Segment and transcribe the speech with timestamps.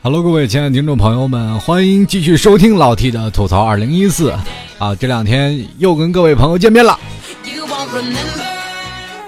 [0.00, 4.30] Hello，各位亲爱的听众朋友们，欢迎继续收听老 T 的吐槽二零一四
[4.78, 4.94] 啊！
[4.94, 6.98] 这两天又跟各位朋友见面了，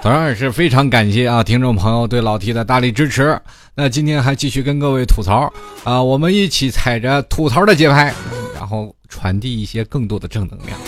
[0.00, 3.38] 当然是非常感谢啊听众朋友对老 T 的大力支持。
[3.74, 5.52] 那今天还继续跟各位吐槽
[5.84, 8.14] 啊，我们一起踩着吐槽的节拍，
[8.54, 10.78] 然后传递一些更多的正能量。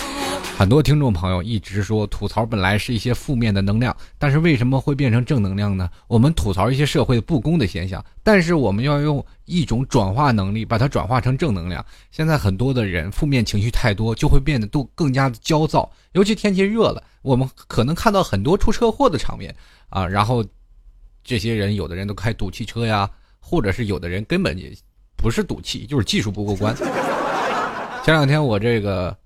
[0.57, 5.91] 很多听众朋友一直说吐槽本来是一些负面的能量，但是为什么会变成正能量呢？
[6.07, 11.85] 我们吐槽一些社会不公的现象，但是我们要用一种转化能力把它转化成正能量。
[12.13, 19.53] 现在很多的人负面情绪太多，就会变得都更加的焦躁，尤其天气热了，我们可能看到很多出车祸的场面
[19.89, 20.07] 啊。
[20.07, 20.45] 然后
[21.25, 24.73] 这些人有的人都开赌气车呀，或者是有的人根本也
[25.17, 26.77] 不是赌气，就是技术不过关。
[28.05, 29.17] 前两天我这个。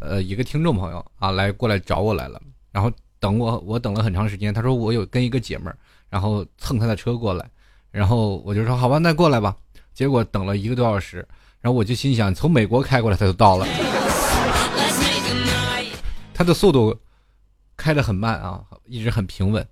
[0.00, 4.54] 呃，一个听众朋友啊，来过来找我来了，然后等我，我等了很长时间。
[4.54, 5.76] 他说我有跟一个姐们儿，
[6.08, 7.44] 然后蹭他的车过来，
[7.90, 9.56] 然后我就说好吧，那过来吧。
[9.92, 11.16] 结果等了一个多小时，
[11.60, 13.66] 然后我就心想，从美国开过来他就到了，
[16.32, 16.96] 他的速度
[17.76, 19.66] 开得很慢啊，一直很平稳，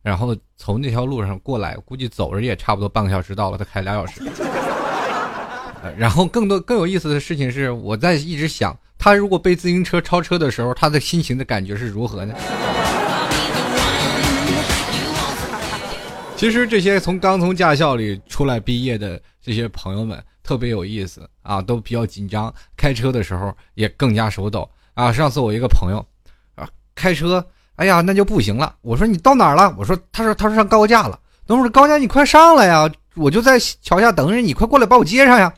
[0.00, 4.22] 然后从那条路上过来，估计走着也差不多半个小时到了，他开俩小时。
[5.96, 8.78] 然后更多更有意思的事情是，我在一直想。
[9.02, 12.32] 他如果被自行车超车的时候，他的心情的感觉是如何呢？
[16.36, 25.12] 其实这些从刚从驾校里出来毕业的这些朋友们特别有意思啊，都比较紧张，开车的时候也更加手抖啊。
[25.12, 25.98] 上次我一个朋友
[26.54, 28.72] 啊开车，哎呀那就不行了。
[28.82, 29.74] 我说你到哪儿了？
[29.76, 31.18] 我说他说他说上高架了。
[31.44, 35.52] 等会儿高架你快上来呀，我就在桥下等着你，快过来把我接上呀。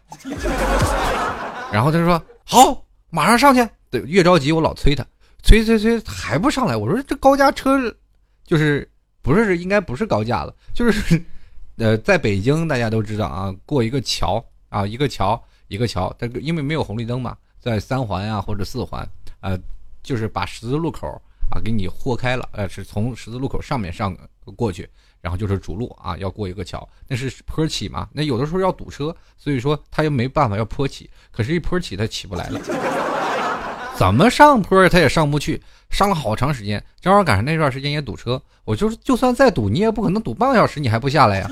[1.71, 2.84] 然后他说好。
[3.15, 5.07] 马上上去，对，越着急我老催他，
[5.41, 6.77] 催催催还不上来。
[6.77, 7.79] 我说这高架车，
[8.45, 8.91] 就是
[9.23, 11.23] 不是应该不是高架了，就是，
[11.77, 19.09] 呃，在北京大家都知道啊，过一个桥啊，一个桥一个桥，这个因为没有红绿灯嘛，在三环啊或者四环，
[19.39, 19.57] 呃，
[20.03, 21.07] 就是把十字路口
[21.53, 24.13] 啊给你豁开了，呃，是从十字路口上面上
[24.57, 24.91] 过去。
[25.25, 28.07] 然后就是主路啊，要过一个桥，那是坡起嘛？
[28.13, 31.09] 那有的时候要堵车，所以说他又没办法要坡起。
[31.33, 32.61] 可是，一坡起他起不来了，
[33.97, 36.85] 怎么上坡他也上不去，上了好长时间。
[37.01, 41.51] 正好赶上那段时间也堵车，我就是就算再堵，你也不可能堵半个小时，你还不下来呀？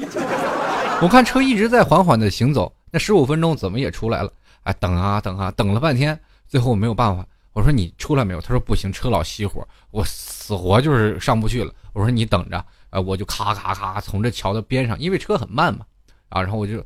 [1.01, 4.31] 我看车一直在缓缓的行走，那十五分钟怎么也出来了？
[4.65, 8.41] 哎，等啊等啊，等了半天，最后没有办法，我说你出来没有？
[8.43, 11.73] 他说不行，车老熄火，我死活就是上不去了。
[11.95, 12.63] 我说你等着。
[12.93, 15.87] 啊，我就咔咔咔从这桥的边上，因为车很慢嘛，
[16.29, 16.85] 啊，然后我就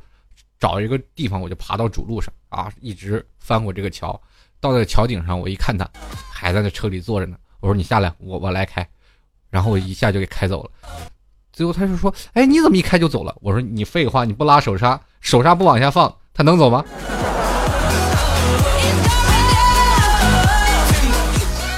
[0.57, 4.19] 找一个地方，我就爬到主路上啊，一直翻过这个桥，
[4.61, 5.85] 到那桥顶上，我一看他
[6.31, 8.87] 还在那车里坐着呢，我说你下来，我我来开，
[9.49, 10.71] 然后我一下就给开走了。
[11.51, 13.35] 最后他就说，哎，你怎么一开就走了？
[13.41, 16.85] 我说你废话，你不拉手刹，手刹不往下放，他能走吗？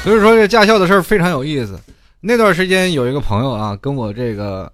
[0.04, 1.80] 所以说这驾校的事儿非常有意思。
[2.22, 4.72] 那段时间有一个朋友啊，跟我这个，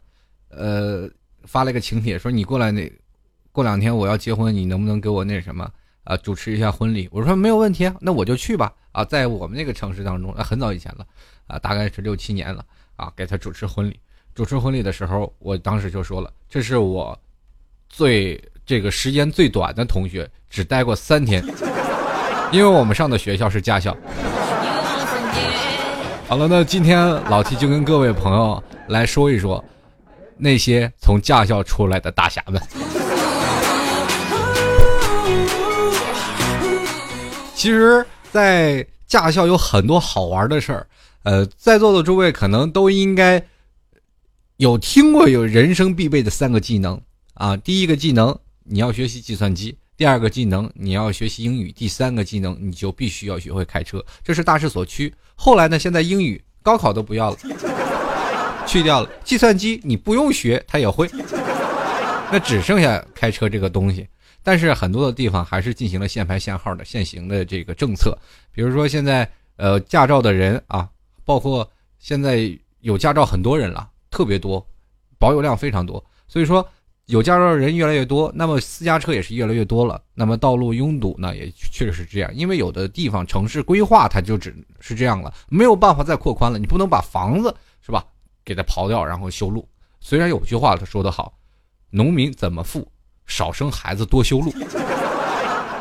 [0.49, 1.07] 呃，
[1.43, 2.91] 发了一个请帖，说你过来那，
[3.51, 5.69] 过两天我要结婚，你能不能给我那什么
[6.05, 7.07] 啊，主持一下婚礼？
[7.11, 8.73] 我说没有问题啊，那我就去吧。
[8.91, 11.05] 啊，在我们那个城市当中，啊，很早以前了，
[11.45, 13.99] 啊，大概是六七年了，啊，给他主持婚礼。
[14.33, 17.17] 主持婚礼的时候，我当时就说了，这是我
[17.89, 21.45] 最这个时间最短的同学，只待过三天，
[22.51, 23.95] 因为我们上的学校是驾校。
[26.27, 26.99] 好了，那今天
[27.29, 29.63] 老 T 就跟各位朋友来说一说
[30.37, 32.59] 那些从驾校出来的大侠们。
[37.53, 40.87] 其实，在驾校有很多好玩的事儿，
[41.21, 43.43] 呃，在座的诸位可能都应该
[44.57, 46.99] 有听过有人生必备的三个技能
[47.35, 47.55] 啊。
[47.55, 49.77] 第一个技能，你要学习计算机。
[49.97, 55.13] 第二个技能你要学习英语，第三个技能你就必须要学会开车，这是大势所趋。
[55.35, 57.37] 后来呢，现在英语高考都不要了，
[58.67, 59.09] 去掉了。
[59.23, 61.09] 计算机你不用学，他也会。
[62.29, 64.05] 那只剩下开车这个东西。
[64.43, 68.17] 但是很多的地方还是进行了限牌限号的限行的这个政策。
[68.51, 70.89] 比如说现在呃驾照的人啊，
[71.23, 71.69] 包括
[71.99, 72.51] 现在
[72.81, 74.65] 有驾照很多人了，特别多，
[75.17, 76.67] 保有量非常多，所以说。
[77.07, 80.01] 有驾照的人越来越多，那么私家车也是越来越多了。
[80.13, 82.33] 那么道路拥堵呢，也确实是这样。
[82.33, 86.57] 因为有的地方城市规划它就只是这样了，没有办法再扩宽了。
[86.57, 87.55] 你不能把房子
[87.85, 88.03] 是吧，
[88.43, 89.67] 给它刨掉然后修路。
[89.99, 91.37] 虽然有句话他说得好，
[91.91, 92.87] 农民怎么富？
[93.27, 94.51] 少生孩子多修路。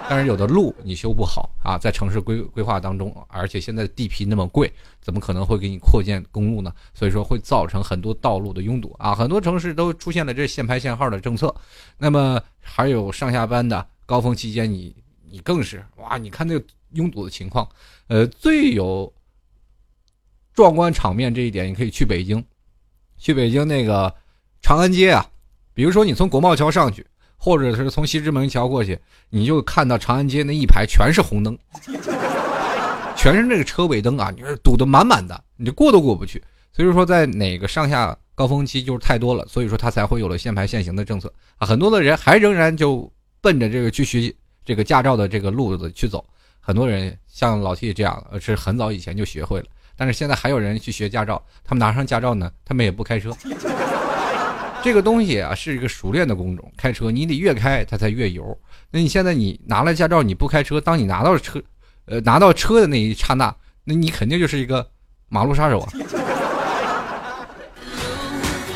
[0.09, 4.71] 但是有的路你修不好啊，在城市规规划当中，而且现在地皮那么贵，
[5.01, 6.71] 怎么可能会给你扩建公路呢？
[6.93, 11.55] 所以说会造成很多道路的拥堵啊，很多城市都出现了这限牌限号的政策。
[11.97, 14.95] 那么还有上下班的高峰期间，你
[15.31, 17.67] 你更是哇，你看那个拥堵的情况，
[18.09, 19.11] 呃，最有
[20.53, 22.45] 壮观场面这一点，你可以去北京，
[23.17, 24.15] 去北京那个
[24.61, 25.27] 长安街啊，
[25.73, 27.07] 比如说你从国贸桥上去。
[27.45, 28.99] 或者是从西直门桥过去，
[29.29, 31.59] 你就看到长安街那一排全是红灯，
[33.15, 36.43] 全是那个车尾灯啊，你是堵得满满的，你就过都过不去。
[36.73, 41.67] 所以说，在哪个上下高峰期就是太多了，所以说他才会有了限牌限行的政策啊。
[41.67, 43.13] 很多的人还仍然就
[43.43, 46.25] 奔着这个去学这个驾照的这个路子去走。
[46.61, 49.67] 很多人像老 T 这样，是很早以前就学会了，
[49.99, 53.31] 但是现在还有人去学驾照，他们拿上驾照呢，他们也不开车。
[54.85, 56.71] 这个东西啊，是一个熟练的工种。
[56.77, 58.57] 开车你得越开它才越油。
[58.91, 61.59] 那你现在你拿了驾照，你不开车，当你拿到车，
[62.05, 64.87] 呃，拿到车的那一刹那，那你肯定就是一个
[65.31, 65.89] 马路杀手啊。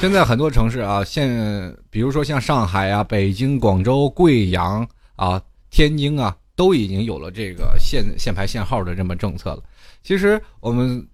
[0.00, 5.38] 现在很多城市啊，现比如说像上海啊、北京、广州、贵阳啊、
[5.68, 9.62] 天津啊，都已经有了这个限限牌限号的这么政策了。
[10.02, 11.06] 其实我们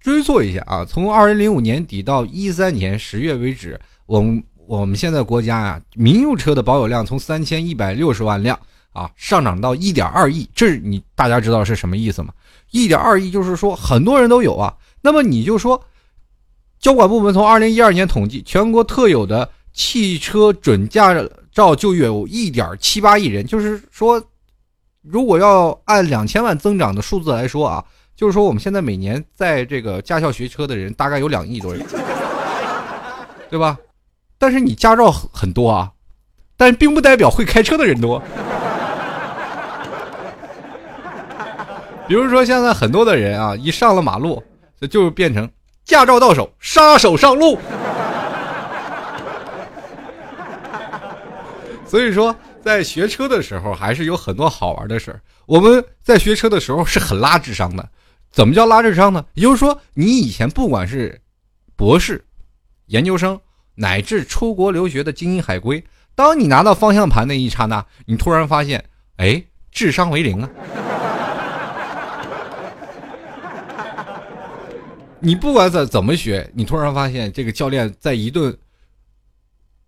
[0.00, 3.80] 追溯一下啊，从二零零五年底到一三年十月为止。
[4.10, 8.58] 我们我们现在国家啊，民用车的保有量从三千一百六十万辆
[8.92, 12.32] 啊，上涨到一点二亿，这你大家知道是什么意思吗？
[12.72, 14.74] 一点二亿就是说很多人都有啊。
[15.00, 15.80] 那么你就说，
[16.80, 21.14] 交管部门从二零一二年统计，全国特有的汽车准驾
[21.52, 24.20] 照就有一点七八亿人，就是说，
[25.02, 27.84] 如果要按两千万增长的数字来说啊，
[28.16, 31.86] 就是说我们现在每年在这个驾校学车的人大概有两亿多人，
[33.48, 33.78] 对吧？
[34.40, 35.92] 但是你驾照很多啊，
[36.56, 38.22] 但并不代表会开车的人多。
[42.08, 44.42] 比如说现在很多的人啊，一上了马路，
[44.90, 45.46] 就变成
[45.84, 47.58] 驾照到手，杀手上路。
[51.86, 55.20] 所以说，在学车的时候，还是有很多好玩的事儿。
[55.44, 57.86] 我们在学车的时候是很拉智商的。
[58.30, 59.22] 怎么叫拉智商呢？
[59.34, 61.20] 也就是说，你以前不管是
[61.76, 62.24] 博士、
[62.86, 63.38] 研究生。
[63.80, 65.82] 乃至出国留学的精英海归，
[66.14, 68.84] 当你拿到方向盘那一刹那，你突然发现，
[69.16, 69.42] 哎，
[69.72, 70.50] 智商为零啊！
[75.18, 78.54] 你不管怎怎么学，你突然发现这个教练在一顿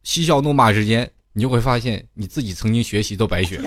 [0.05, 3.61] 嬉笑怒骂之间，你就会发现你自己曾经学习都白学，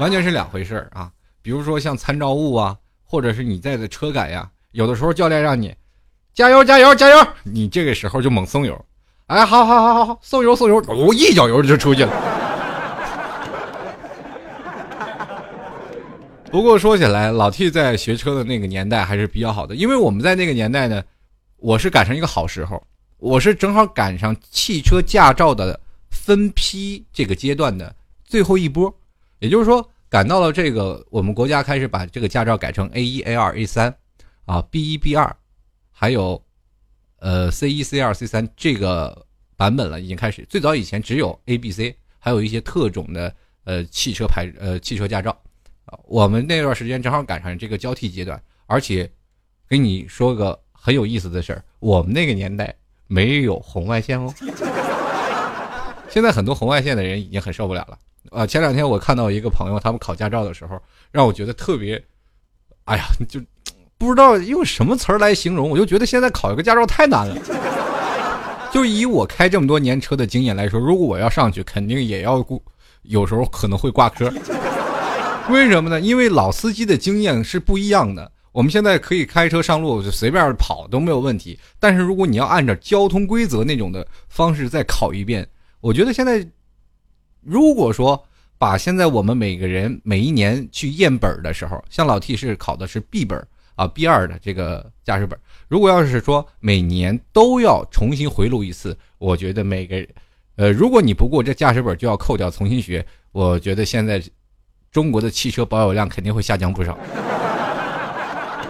[0.00, 1.08] 完全是两回事儿啊！
[1.42, 5.72] 比如说像参照物啊，或者是你在的车感呀，有的时候教练让你
[6.34, 8.84] 加油加油加油，你这个时候就猛松油。
[9.26, 12.12] 哎，好好好好好，送油送油，我一脚油就出去了。
[16.48, 21.02] 不过说起来，老 T 在学车的那个年代还是比较好的，因为我们在那个年代呢，
[21.56, 22.80] 我是赶上一个好时候，
[23.18, 27.92] 我是正好赶上汽车驾照的分批这个阶段的
[28.24, 28.94] 最后一波，
[29.40, 33.92] 也就是说，赶到了这个我们国家开始把这个驾照改成 A 一、A 二、A 三，
[34.44, 35.34] 啊，B 一、B 二，
[35.90, 36.40] 还有。
[37.18, 39.26] 呃，C 一、C 二、C 三这个
[39.56, 40.46] 版本了，已经开始。
[40.50, 43.34] 最早以前只有 A、B、C，还有一些特种的
[43.64, 45.36] 呃汽车牌呃汽车驾照。
[46.04, 49.10] 我们那段时间正好赶上这个交替阶段，而且
[49.66, 52.74] 跟你说个很有意思的事儿，我们那个年代
[53.06, 54.34] 没有红外线哦。
[56.08, 57.98] 现在很多红外线的人已经很受不了了。
[58.30, 60.80] 啊，前两天我看到一个朋友，他们考驾照的时候，
[61.10, 62.02] 让我觉得特别，
[62.84, 63.40] 哎呀，就。
[63.98, 67.36] 不知道用什么词儿来形容，我就觉得现在考一个驾照太难了。
[68.70, 72.62] 就以我开这么多年车的经验来说，如果我要上去，肯定也要顾，
[73.02, 74.30] 有时候可能会挂科。
[75.48, 75.98] 为什么呢？
[76.00, 78.30] 因为老司机的经验是不一样的。
[78.52, 81.58] 我们现在可以开车上路，就随便跑都没有问题。
[81.78, 85.46] 但是如果你要按照交通规则那种的方式再考一遍，
[85.80, 86.46] 我觉得现在，
[87.42, 88.22] 如果说
[88.58, 93.46] 把现在我们每个人每一年去验本的时候，像老 T 是考的是 B 本。
[93.76, 100.04] 啊，B 二的这个驾驶本，如果要是说每年都要重新回录一次，我觉得每个，
[100.56, 104.20] 呃，如果你不过这驾驶本就要扣掉重新学，我觉得现在
[104.90, 106.98] 中国的汽车保有量肯定会下降不少，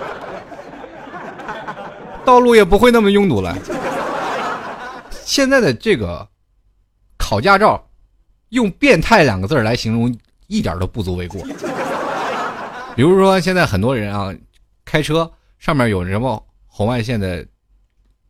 [2.24, 3.56] 道路也不会那么拥堵了。
[5.24, 6.26] 现在的这个
[7.16, 7.88] 考驾照，
[8.48, 10.12] 用“变态”两个字来形容
[10.48, 11.40] 一点都不足为过。
[12.96, 14.34] 比如说现在很多人啊。
[14.86, 17.46] 开车上面有什么红外线的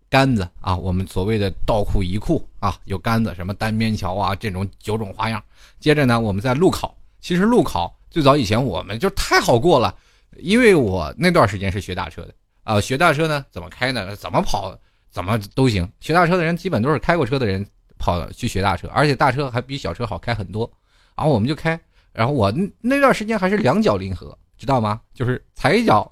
[0.08, 0.74] 杆子啊？
[0.76, 5.40] 我们所谓的倒库移库啊，有杆子，什么单边桥啊，这种九种花样。
[5.78, 9.94] 接着呢，我们在路考，其实路考最早以前我们就太好过了，
[10.38, 12.34] 因为我那段时间是学大车的
[12.64, 14.16] 啊，学大车呢怎么开呢？
[14.16, 14.76] 怎么跑
[15.10, 15.88] 怎么都行。
[16.00, 17.64] 学大车的人基本都是开过车的人
[17.98, 20.70] 跑去学大车，而且大车还比小车好开很多。
[21.14, 21.78] 然后我们就开，
[22.12, 25.00] 然后我那段时间还是两脚离合，知道吗？
[25.12, 26.10] 就是踩一脚，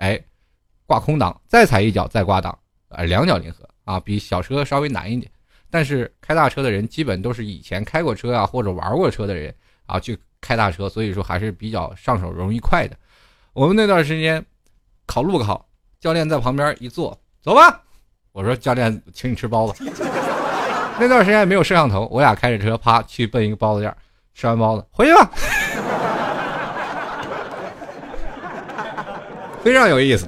[0.00, 0.18] 哎，
[0.86, 5.30] 挂空档，再踩一脚再挂档，啊，两脚离合啊，比小车稍微难一点。
[5.70, 9.54] 但是开大车的人基本都是以前开过车啊或者玩过车的人
[9.84, 12.96] 啊去开大车，所以说还是比较上手容易快的。
[13.52, 14.42] 我们那段时间
[15.04, 15.68] 考路考，
[16.00, 17.82] 教练在旁边一坐，走吧。
[18.32, 19.84] 我说教练，请你吃包子。
[20.98, 23.94] 那段时间没有摄像头，我俩开着车啪去奔一个包子店，
[24.32, 25.30] 吃完包子回去吧。
[29.62, 30.26] 非常有意思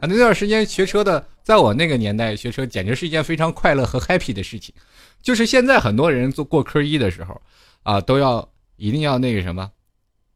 [0.00, 0.02] 啊！
[0.02, 1.26] 那段时间学车的。
[1.44, 4.74] 在我那个年代学车简直是一件非常快乐和 happy 的事情，
[5.20, 7.38] 就是现在很多人做过科一的时候，
[7.82, 9.70] 啊，都要一定要那个什么，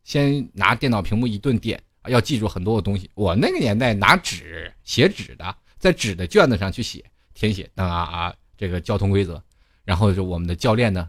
[0.04, 3.10] 先拿电脑屏幕一顿点，要记住很多的东西。
[3.14, 7.02] 我那个年代拿纸写纸的，在纸的卷子上去写
[7.32, 9.42] 填写啊啊这个交通规则，
[9.86, 11.08] 然后就我们的教练呢，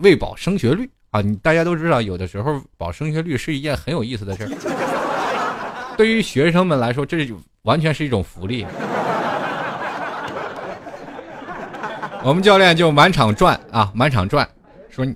[0.00, 4.48] 为保升学率啊，你大家都知道，有的时候保升学率是一件很有意思的事儿，
[5.96, 8.66] 对于学生们来说，这是完全是一种福利。
[12.22, 14.48] 我们教练就满场转啊，满场转，
[14.88, 15.14] 说你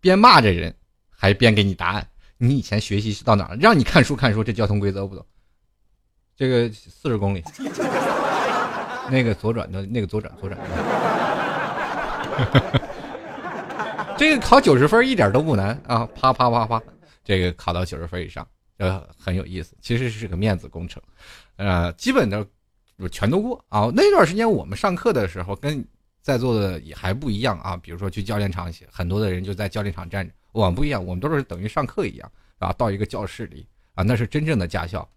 [0.00, 0.74] 边骂着人，
[1.10, 2.06] 还边给你答案。
[2.38, 3.56] 你以前学习是到哪儿？
[3.60, 5.24] 让你看书看书，这交通规则不懂。
[6.36, 7.42] 这个四十公里，
[9.10, 10.60] 那个左转的，那个左转左转。
[14.16, 16.08] 这个考九十分一点都不难啊！
[16.14, 16.80] 啪啪啪啪，
[17.24, 18.46] 这个考到九十分以上，
[18.78, 19.76] 呃，很有意思。
[19.80, 21.02] 其实是个面子工程，
[21.56, 22.46] 呃，基本的
[23.10, 23.90] 全都过啊。
[23.94, 25.86] 那段时间我们上课的时候跟。
[26.26, 30.34] 在座的也还不一样啊，比如说去教练场，很多的人就在教练场站着。
[30.50, 33.64] 我们不一样，我们都是等于上课一样啊，到一个教室里
[33.94, 35.08] 啊，那是真正的驾校，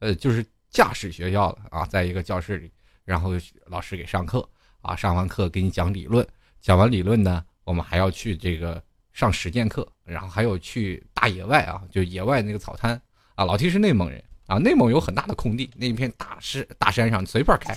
[0.00, 2.70] 呃，就是驾驶学校了啊，在一个教室里，
[3.06, 3.30] 然后
[3.64, 4.46] 老师给上课
[4.82, 6.28] 啊，上完课给你讲理论，
[6.60, 8.82] 讲完理论呢，我们还要去这个
[9.14, 13.00] 上实践课，然后还有去大野外啊，就野外那个草滩
[13.38, 13.44] 啊。
[13.44, 17.72] 老 T 是内蒙人啊，内蒙有很大的空地，那一片大山大山上随便开。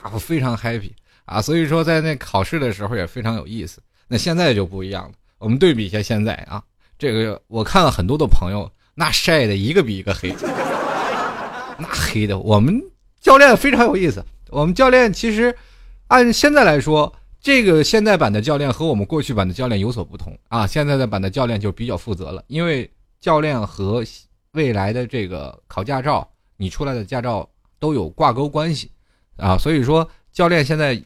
[0.00, 0.92] 啊，非常 happy
[1.24, 3.80] 啊，所以说在那考试的时候也非常有意思。
[4.06, 6.62] 那现在就不一样了，我们对比一下现在啊，
[6.98, 10.34] 这个我看了很多的朋友，那晒的一个比一个黑，
[11.78, 12.38] 那黑的。
[12.38, 12.80] 我们
[13.20, 15.54] 教练非常有意思，我们教练其实
[16.06, 20.66] 按现在来说，这个现代版的教练和我们过去版的教练有所不同啊。
[20.66, 24.04] 现在的版的教练就比较负责了，因为教练和
[24.52, 27.48] 未来的这个考驾照，你出来的驾照
[27.78, 28.90] 都有挂钩关系。
[29.36, 31.00] 啊，所以说教练现在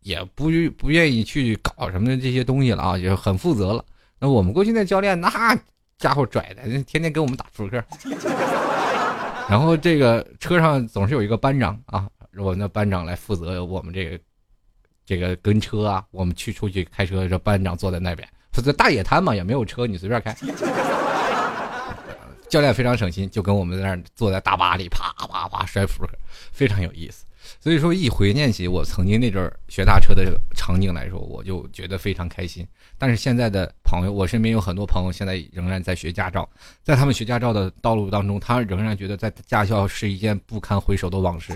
[0.00, 3.84] 也不不愿意去搞什么这些东西了啊，也很负责了。
[4.18, 5.56] 那我们过去那教练那
[5.98, 7.82] 家伙拽的，天天给我们打扑克。
[9.48, 14.18] 然后这个车上总是有一个班长啊，我那班长来负责我们这个
[15.06, 20.36] 这个跟车啊，我们去出去开车，这班长坐在那边，负责大野滩嘛，也没有车，你随便开。
[22.48, 26.10] 教练非常省心，就跟我们在那儿坐在大巴里啪啪啪摔扑克，
[26.52, 27.24] 非常有意思。
[27.60, 32.66] 所以说，一回念起我曾经那阵学大车的场景来说，我就觉得非常开心。
[32.98, 36.48] 但是现在的朋友，我身边有很多朋友现在仍然在学驾照，
[36.82, 41.52] 在他们学驾照的道路当中，他仍然觉得在驾校是一件不堪回首的往事。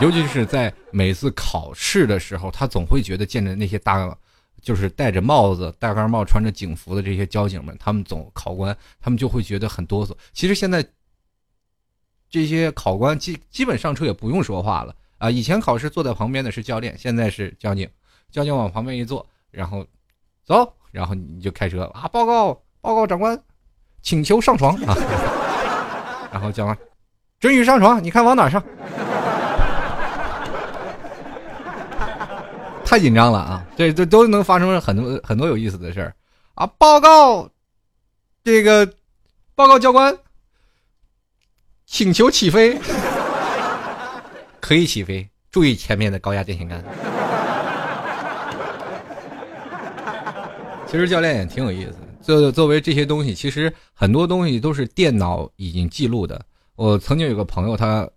[0.00, 4.16] 尤其是在每次考试的时候，他总会觉得见着那些大，
[4.62, 10.16] 就是戴着帽子、戴盖帽、穿着警服的这些交警们，他们总考官，他们就会觉得很哆嗦。
[10.32, 10.84] 其实现在。
[12.30, 15.30] 这些考官基基本上车也不用说话了啊！
[15.30, 17.88] 以前考试坐在旁边的是教练，现在是交警，
[18.30, 19.82] 交警往旁边一坐，然后
[20.44, 22.06] 走，然后你就开车啊！
[22.08, 23.42] 报告报告长官，
[24.02, 24.94] 请求上床啊！
[26.30, 26.78] 然后教官
[27.40, 28.62] 准许上床，你看往哪上？
[32.88, 33.66] 太紧张了啊！
[33.76, 36.16] 这这都能发生很多很多有意思的事儿
[36.54, 36.66] 啊！
[36.78, 37.46] 报告
[38.42, 38.90] 这个
[39.54, 40.16] 报告教官。
[41.84, 42.78] 请求起飞，
[44.58, 46.82] 可以起飞，注意前面的高压电线杆。
[50.86, 56.42] 其实教练也挺有意思，作作为这些东西，其实很多东西都是电脑已经记录的。
[56.74, 58.08] 我曾经有个朋友，他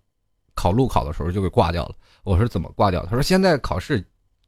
[0.54, 1.94] 考路考的时候就给挂掉了。
[2.24, 3.04] 我说怎么挂掉？
[3.04, 4.02] 他说现在考试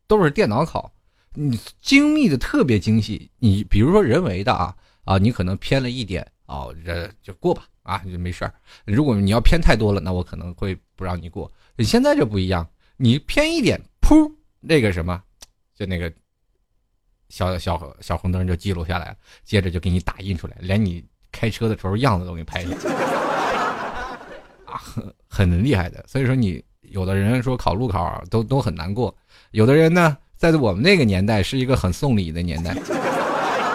[0.07, 0.93] 都是电脑考，
[1.35, 3.31] 你精密的特别精细。
[3.39, 7.65] 你比如说人为的啊啊，你可能偏了一点啊，这就过吧。
[7.85, 8.55] 啊，就没事儿。
[8.87, 11.53] 如果你要偏太多了，那我可能会不让你过。
[11.77, 15.23] 你现在就不一样，你偏一点，噗，那个什么，
[15.75, 16.11] 就那个
[17.29, 22.77] 小小小红灯就记录下来了，接着就给你打印出来，连你开车的时候样子都给你拍下来，
[24.65, 26.03] 啊，很很厉害的。
[26.09, 29.15] 所以说你有的人说考路考都都很难过，
[29.55, 32.77] 有的人呢，在我们那个年代是一个很送礼的年代，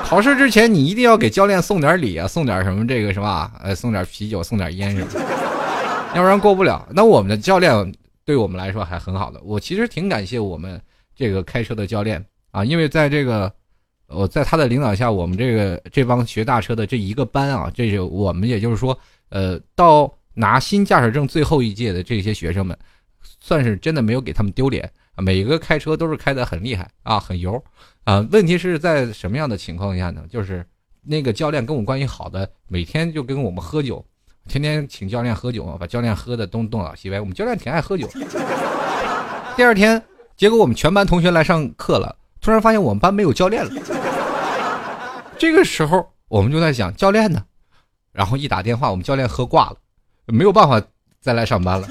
[0.03, 5.07] 考试之前你一定要给教练送点礼啊，送点什么这个什么，呃，送点啤酒，送点烟什么，
[6.13, 6.85] 要不然过不了。
[6.91, 7.93] 那我们的教练
[8.25, 10.77] 对我们来说还很好的，我其实挺感谢我们
[11.15, 12.23] 这个开车的教练。
[12.51, 13.49] 啊，因为在这个，
[14.07, 22.77] 我在他的领导下，我们这个这帮学大车的这一个班啊，这就我们也就是说，呃，到拿新驾驶证最后一届的这些学生们，
[23.39, 24.91] 算是真的没有给他们丢脸。
[25.21, 27.63] 每个开车都是开的很厉害啊，很油
[28.03, 28.25] 啊。
[28.31, 30.23] 问题是在什么样的情况下呢？
[30.29, 30.65] 就是
[31.01, 34.03] 那个教练跟我关系好的，每天就跟我们喝酒，
[34.47, 37.19] 天天请教练喝酒嘛，把教练喝的东东倒西歪。
[37.19, 38.07] 我们教练挺爱喝酒。
[39.55, 40.01] 第二天，
[40.37, 42.15] 结果我们全班同学来上课了。
[42.41, 43.71] 突然发现我们班没有教练了，
[45.37, 47.43] 这个时候我们就在想教练呢，
[48.13, 49.75] 然后一打电话，我们教练喝挂了，
[50.27, 50.81] 没有办法
[51.19, 51.87] 再来上班了。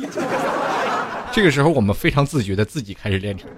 [1.32, 3.46] 这个时候我们非常自觉的自己开始练车。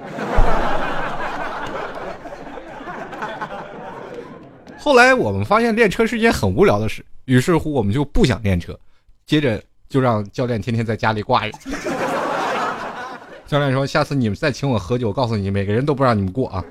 [4.79, 8.79] 后来我们发现练车是一件很无聊的事，于是乎我们就不想练车，
[9.27, 11.53] 接着就让教练天天在家里挂着。
[13.47, 16.65] 教练说：“下次你们再请我喝酒，我告诉你每个人都不让你们过啊。”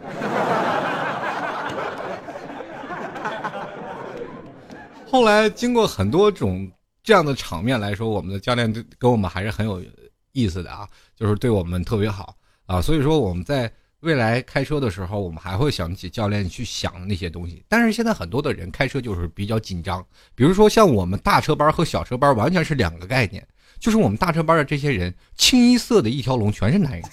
[5.11, 6.71] 后来经过很多种
[7.03, 9.81] 这样的场面来说，我们的教练跟我们还是很有
[10.31, 12.81] 意思的啊，就是对我们特别好啊。
[12.81, 13.71] 所以说我们在
[14.01, 17.63] 未来开车的时候，我们还会想起教练去想的那些东西。
[17.67, 20.05] 但是现在很多的人开车就是比较紧张，
[20.35, 23.45] 比如说像我们大车班和小车班完全是两个概念。
[23.79, 27.03] 就是我们大车班的这些人，清一色的一条龙，全是男人。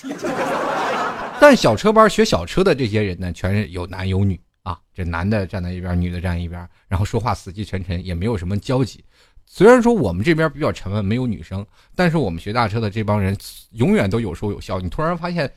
[1.41, 4.77] 但小车班学小车的这些人呢，全是有男有女啊。
[4.93, 9.05] 这男的站在一边，女的站一边，然后说话死气沉沉，也没有什么交集。
[9.47, 13.35] 虽然说我们这边比较沉闷，没有女生，但是我们学大车的这帮人
[13.71, 14.79] 永远都有说有笑。
[14.81, 15.51] 你突然发现，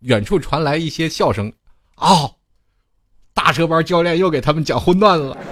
[0.00, 1.50] 远处传来一些笑声，
[1.96, 2.34] 哦，
[3.32, 5.38] 大车班教练又给他们讲荤段子了。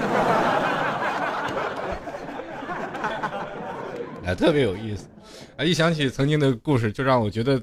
[4.26, 5.08] 哎，特别有意思，
[5.56, 5.64] 啊！
[5.64, 7.62] 一想起曾经的故事，就让我觉得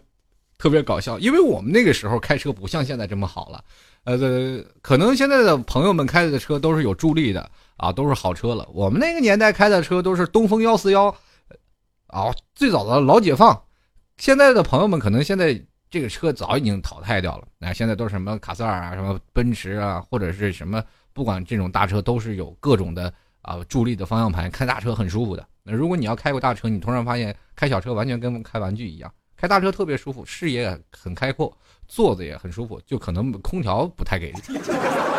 [0.57, 1.19] 特别搞笑。
[1.19, 3.63] 因为我们那个时候开车不像现在这么好了，
[4.05, 8.67] 呃，可能现在的朋友们开的车都是有助力的啊，都是好车了。
[8.73, 11.15] 我们那个年代开的车都是东风幺四幺，
[12.07, 13.61] 啊，最早的老解放。
[14.17, 20.83] 现在的朋友们可能现在这个车早已经淘汰掉了，那现在都是什么卡塞尔啊，什么奔驰啊，或者是什么，
[21.13, 25.45] 不管这种大车都是有各种的啊助力的方向盘，开大车很舒服的。
[25.63, 34.41] 那如果你要开过大车，你突然发现开小车完全跟开玩具一样，开大车特别舒服，视野很开阔，坐着也很舒服，就可能空调不太给力。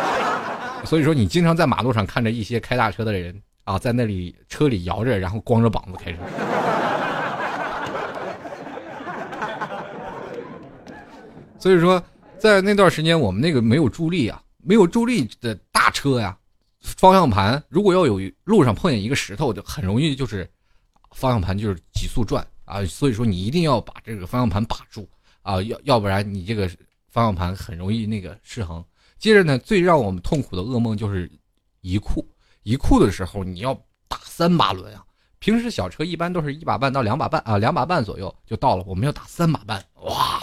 [0.85, 6.19] 所以说，你经常在马路上看着一些开大车的人啊，在那里车里摇着，然后光着膀子开车。
[11.57, 12.03] 所以说，
[12.37, 16.37] 在那段时间，我们那个没有助力啊，没有助力的大车呀。
[16.79, 20.47] 方向盘如果要有路上碰见一个石头，就很容易就是
[21.15, 25.07] 方向盘就是急速转啊，所以说你一定要把这个方向盘把住
[25.41, 26.69] 啊，要要不然你这个
[27.09, 28.83] 方向盘很容易那个失衡。
[29.19, 31.29] 接着呢，最让我们痛苦的噩梦就是
[31.81, 32.25] 移库，
[32.63, 33.73] 移库的时候你要
[34.07, 35.03] 打三把轮啊。
[35.39, 40.39] 平时小车一般都是一把半到两把半啊，两把半左右就到了，我们要打三把半，哇，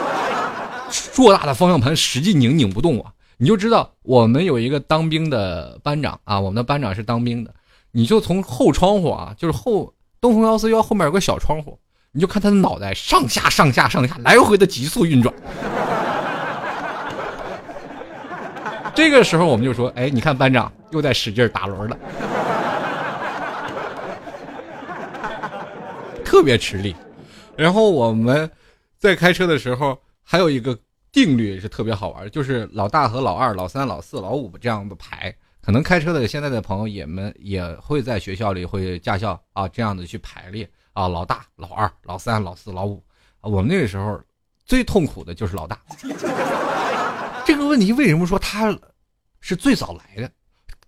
[0.92, 3.12] 硕大的方向盘使劲拧拧不动啊。
[3.38, 7.54] 你就知道我们有一个当兵的班长啊，我们的班长是当兵的，
[7.90, 11.78] 你就从后窗户啊，就是后东风幺四幺后面有个小窗户，
[12.12, 15.34] 你就看他的脑袋上下上下上下来回的急速运转。
[18.94, 21.96] 这个时候我们就说，哎，你看班长又在使劲打轮了，
[26.24, 26.94] 特别吃力。
[27.56, 28.50] 然后我们
[28.98, 30.78] 在开车的时候还有一个。
[31.10, 35.34] 定律是特别好玩，就是老大和老二、老三、老四、老五这样的排。
[35.68, 43.04] 可能开车的现在的朋友也们也会在学校里会驾校啊这样的去排列啊，老大、老二、老三、老四、老五。
[43.42, 44.18] 我们那个时候
[44.64, 45.78] 最痛苦的就是老大。
[47.44, 48.74] 这个问题为什么说他
[49.40, 50.32] 是最早来的，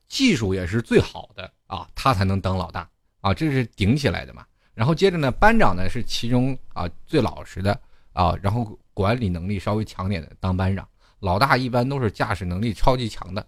[0.09, 2.89] 技术也是最好的啊，他才能当老大
[3.21, 4.47] 啊，这是顶起来的嘛。
[4.73, 7.79] 然后接着呢，班长呢是其中啊最老实的
[8.15, 8.67] 啊，然后。
[8.93, 10.87] 管理能力稍微强点的当班长，
[11.21, 13.47] 老大一般都是驾驶能力超级强的。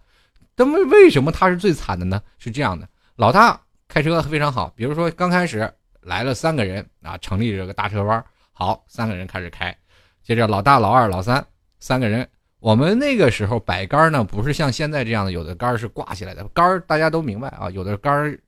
[0.56, 2.22] 那么为什么他是最惨的呢？
[2.38, 9.76] 是这样的，老大开车非常好，比如说刚开始来了三个人啊，成立这个大车班，好，三个人开始开，
[10.22, 11.44] 接着老大、老二、老三
[11.80, 18.38] 三个人我们那个时候摆杆呢，不是像现在这样的，有的杆是挂起来的杆大家都明白啊，有的杆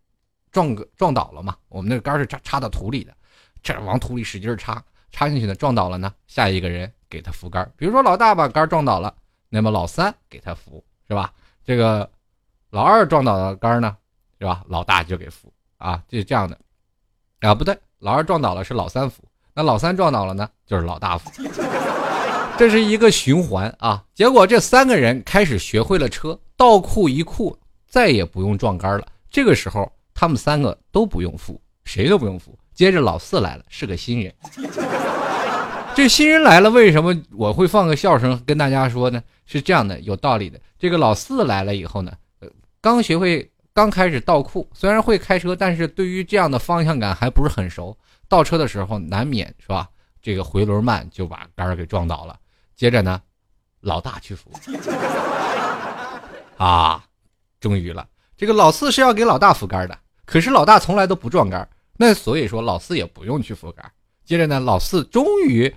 [0.52, 3.12] 撞个撞倒了嘛，我们那个杆是插插到土里的，
[3.62, 7.68] 这往土里使劲插，插进去呢，撞倒了呢，下一个人给他扶杆。
[7.76, 9.12] 比如说老大把杆撞倒了，
[9.48, 11.32] 那么老三给他扶，是吧？
[11.64, 12.09] 这个
[12.70, 13.96] 老二撞倒了杆呢，
[14.38, 14.62] 是吧？
[14.68, 16.59] 老大就给扶啊，就是这样的。
[17.40, 19.22] 啊，不对，老二撞倒了是老三扶，
[19.55, 21.31] 那老三撞倒了呢，就是老大扶。
[22.57, 24.05] 这是一个循环啊！
[24.14, 29.07] 结果这三个人开始学会了车，倒库一库，再也不用撞杆了。
[29.29, 32.57] 这个时候，他们三个都不用扶，谁都不用扶。
[32.72, 34.33] 接着老四来了，是个新人。
[35.94, 39.22] 这新人来了，为什么我会放个笑声跟大家说呢？
[39.46, 40.61] 是这样的，有道理的。
[40.78, 42.48] 这个老四来了以后呢，呃，
[42.80, 47.96] 刚学会，刚开始倒库，虽然会开车，但是对于这样的方向感还不是很熟。
[48.28, 49.88] 倒车的时候难免是吧？
[50.20, 52.37] 这个回轮慢，就把杆儿给撞倒了。
[52.74, 53.20] 接着呢，
[53.80, 54.50] 老大去扶，
[56.57, 57.04] 啊，
[57.61, 58.07] 终于了。
[58.37, 63.88] 这个老四是要给老大扶杆的，可是老大从来都不撞杆，那所以说老四也不用去扶杆。
[64.24, 65.72] 接着呢，老四终于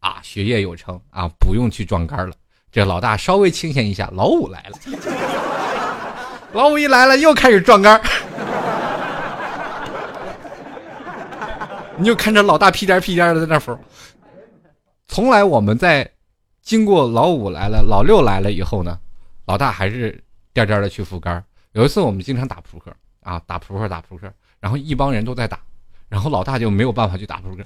[0.00, 2.34] 啊学业有成啊，不用去撞杆了。
[2.70, 4.78] 这老大稍微清闲一下，老五来了，
[6.52, 8.00] 老五一来了又开始撞杆，
[11.96, 13.76] 你就看着老大屁颠屁颠的在那扶。
[15.06, 16.08] 从来我们在
[16.62, 18.98] 经过老五来了、老六来了以后呢，
[19.46, 21.42] 老大还是颠颠的去扶杆。
[21.72, 24.30] 有一次我们经常打扑克啊，打扑克打扑克，
[24.60, 25.58] 然后一帮人都在打，
[26.08, 27.64] 然后老大就没有办法去打扑克。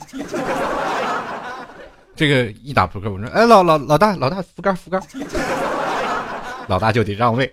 [2.14, 5.02] 这个一打扑克，我说：“哎，老老老大，老大扶杆扶杆。”
[6.68, 7.50] 老大就得让位。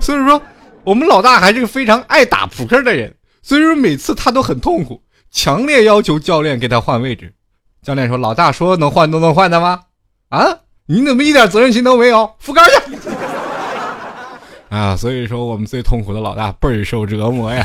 [0.00, 0.40] 所以说，
[0.84, 3.14] 我们老大还是个非常爱打扑克的人。
[3.42, 5.00] 所以说每次他都很痛苦，
[5.30, 7.32] 强烈要求教练给他换位置。
[7.82, 9.80] 教练说：“老大说能换都能换的吗？
[10.30, 10.44] 啊，
[10.86, 12.30] 你怎么一点责任心都没有？
[12.38, 12.98] 扶杆去！”
[14.68, 17.64] 啊，所以说我们最痛苦的老大倍儿受折磨呀。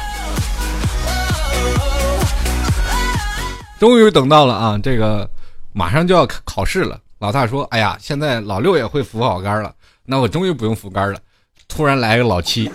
[3.80, 5.30] 终于等到了啊，这个
[5.74, 7.00] 马上就要考考试了。
[7.20, 9.74] 老大说：“哎呀，现在老六也会扶好杆了，
[10.06, 11.20] 那我终于不用扶杆了。”
[11.70, 12.70] 突然来个老七。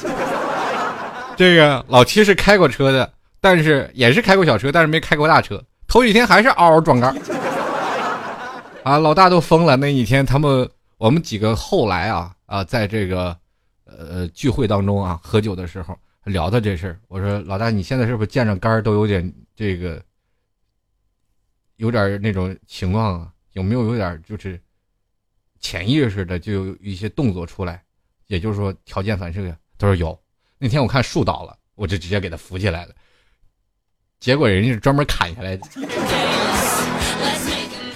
[1.36, 5.62] 这个老七是开过车的，但是也是开过小车，但是没开过大车。
[5.86, 7.14] 头几天还是嗷嗷撞杆
[8.82, 8.98] 啊！
[8.98, 9.76] 老大都疯了。
[9.76, 13.36] 那几天他们我们几个后来啊啊，在这个
[13.84, 16.98] 呃聚会当中啊喝酒的时候聊的这事儿。
[17.08, 20.02] 我说老大，你现在是不是见着杆都有点这个
[21.78, 23.32] 有点那种情况啊？
[23.54, 24.60] 有没有有点就是
[25.58, 27.82] 潜意识的就有一些动作出来？
[28.26, 29.56] 也就是说条件反射呀？
[29.78, 30.16] 他说有。
[30.58, 32.92] 那天我看树倒了，我就直接给他扶起来了。
[34.18, 35.66] 结果人家是专门砍下来的。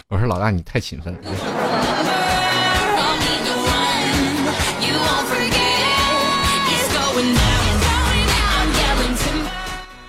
[0.08, 1.20] 我说老大你太勤奋了。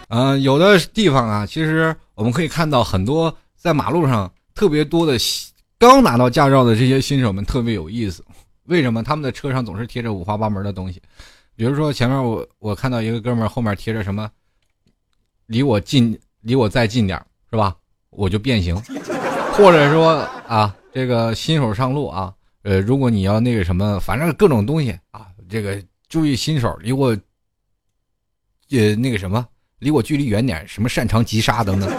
[0.09, 5.17] 嗯，有的地方啊，其实我们可以看到很多在马路上特别多的
[5.80, 8.21] 刚拿到驾照的这些新手们特别有意思。
[8.65, 11.02] 为什么他们的车上总是贴着五花八门的东西？
[11.56, 14.30] 比如说前面我我看到一个哥们儿后面贴着什么，
[15.45, 17.17] 离我近，离我再近点
[17.52, 17.73] 是吧？
[18.10, 18.76] 我就变形，
[19.54, 27.17] 或者说啊，这个新手上路啊，呃，如果你要那个什么，反正各种东西啊，这个注意新手离我，
[28.71, 29.47] 呃，那个什么，
[29.80, 31.89] 离我距离远点，什么擅长急刹等等，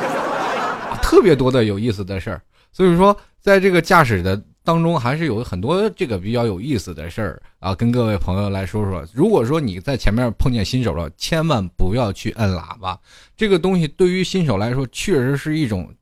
[1.04, 2.40] 特别多的有意思的事儿。
[2.72, 4.42] 所以说，在这个驾驶的。
[4.66, 9.06] 当中还是有很多这个比较有意思的事儿啊，跟各位朋友来说说。
[9.12, 12.98] 如果说你在前面碰见新手了，千万不要去摁喇叭，
[13.36, 15.94] 这个东西对于新手来说确实是一种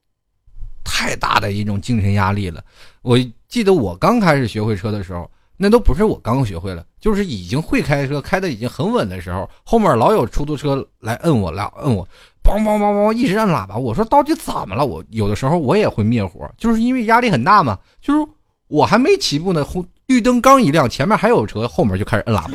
[0.84, 2.62] 太大的一种精神压力了。
[3.02, 12.06] 我记得我刚开始学会车的时候，那都不是我刚学会了，就是已经会开车，开的已经很稳的时候，后面老有出租车来摁我，来摁我。
[12.42, 13.76] 梆梆梆梆，一直按喇叭。
[13.76, 14.85] 我说到底怎么了？
[14.85, 18.26] 我有的时候我也会灭火，就是因为压力很大嘛，就是。
[18.68, 22.52] 我还没起步呢，红绿灯刚一亮，前面还有车，后面就开始摁喇叭。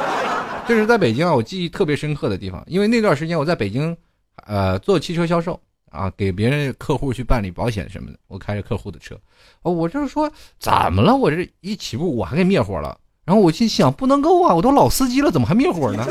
[0.66, 3.94] 这是在北京啊，我记忆特别深刻的地方，因为那段时间我在北京，
[4.46, 9.14] 呃，做汽车销售啊，给别人客户去办理保险什么的，我开着客户的车，
[9.60, 11.14] 哦，我就是说怎么了？
[11.14, 16.06] 我这一起步我还给灭火了，然后我心想不能够啊，我都老司机了，怎么还灭火呢？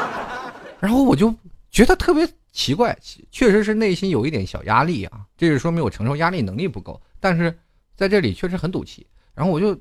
[0.80, 1.34] 然后我就
[1.72, 2.96] 觉得特别奇怪，
[3.32, 7.58] 确实是内心有一点小压力啊，这就说明我承受压力能力不够，但是。
[7.94, 9.78] 在这里确实很赌气，然后我就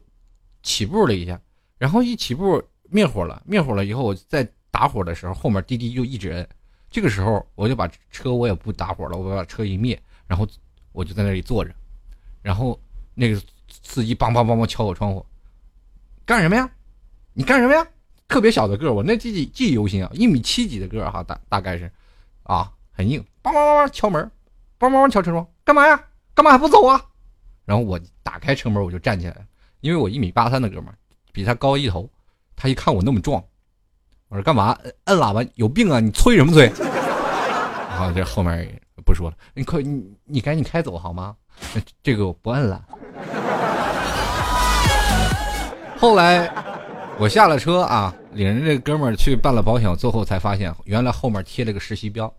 [0.62, 1.42] 起步了一下，
[1.80, 6.48] 然后一起步灭火了，灭火了以后，我在打火的时候，后面滴滴就一直摁，
[6.92, 10.46] 这个时候我就把车我也不打火了，我把车一灭，然后
[10.92, 11.74] 我就在那里坐着，
[12.44, 12.80] 然后
[13.16, 13.42] 那个
[13.82, 15.26] 司机梆梆梆梆敲我窗户，
[16.26, 16.70] 干什么呀？
[17.34, 17.88] 你干什么呀？
[18.32, 21.92] 特别小的个儿，我那记记记忆犹新啊，一米七几的个儿哈，大大概是，
[22.44, 24.32] 啊，很硬，梆梆梆梆敲门，
[24.80, 26.02] 梆梆梆敲车窗，干嘛呀？
[26.34, 27.04] 干嘛还不走啊？
[27.66, 29.42] 然后我打开车门，我就站起来了，
[29.82, 30.96] 因为我一米八三的哥们儿，
[31.34, 32.10] 比他高一头，
[32.56, 33.44] 他一看我那么壮，
[34.30, 34.78] 我说干嘛？
[35.06, 36.00] 摁喇叭有病啊？
[36.00, 36.72] 你催什么催？
[37.92, 41.36] 然后这后面不说了，你快你你赶紧开走好吗？
[42.02, 42.82] 这个我不摁了。
[45.98, 46.48] 后来
[47.22, 48.16] 我下了车啊。
[48.34, 52.34] 领着这哥们儿去办了保险，最后才发现原来后面贴了个实习标，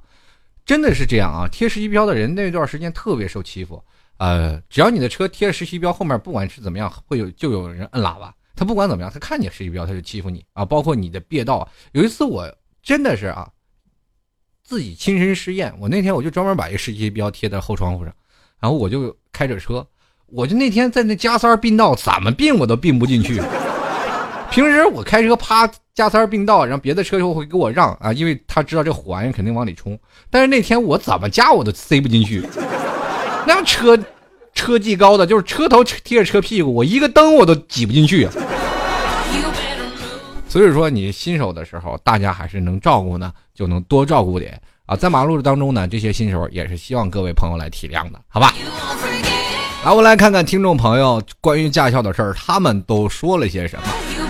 [0.64, 1.46] 真的是这样啊！
[1.46, 3.84] 贴实习标的人那段时间特别受欺负，
[4.16, 8.34] 呃，只要你的车贴了实习标，后面不管是怎么样，会有就有人摁喇叭。
[8.56, 10.64] 他不管怎么样，他看见实习标他就欺负你啊！
[10.64, 11.68] 包括你的别道。
[11.92, 12.50] 有一次我
[12.82, 13.46] 真的是啊，
[14.64, 18.12] 自己亲身试验，我那天我就专门把一个实习标贴在后窗户上，
[18.58, 19.86] 然后我就开着车，
[20.26, 23.42] 我就那天在那加塞儿并道，怎么并我都并不进去。
[24.52, 29.98] 平时我开车啪加塞并道，然后别的车就会给我让啊，因为他知道这火玩意肯定往里冲。
[30.28, 32.46] 但是那天我怎么加我都塞不进去，
[33.48, 33.98] 那车
[34.52, 38.28] 车技高的就是车头贴着车屁股，我一个灯我都挤不进去。
[40.46, 44.94] 所以说你新手的时候，大家还是能照顾呢，就能多照顾点啊。
[44.94, 48.52] 在马路当中呢，这些新手也是希望各位朋友来体谅的，好吧？
[49.82, 54.21] 来，我来看看听众朋友关于驾校的事儿，他们都说了些什么。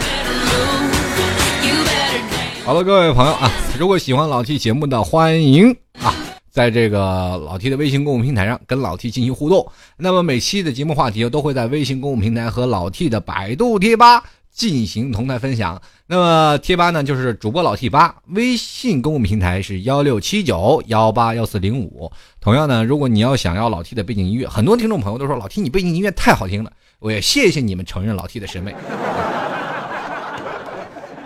[2.64, 6.14] 好了，各位朋友啊，如果喜欢老 T 节目的，欢迎啊，
[6.48, 9.66] 在这个老 T 的微信公众平台上跟老 T 进行互动。
[9.96, 14.22] 那么每期的节目话题都会在微信公众平台和老 T 的百度贴吧
[14.52, 15.82] 进行同台分享。
[16.06, 22.12] 那么贴吧呢，就是主播老 T 八，微信公众平台是幺六七九幺八幺四零五。
[22.40, 26.70] 同样呢，如果你要想要老 T 的背景音乐，很多听众朋友都说老 T 你背景音乐太好听了，
[27.00, 28.72] 我也谢谢你们承认老 T 的审美。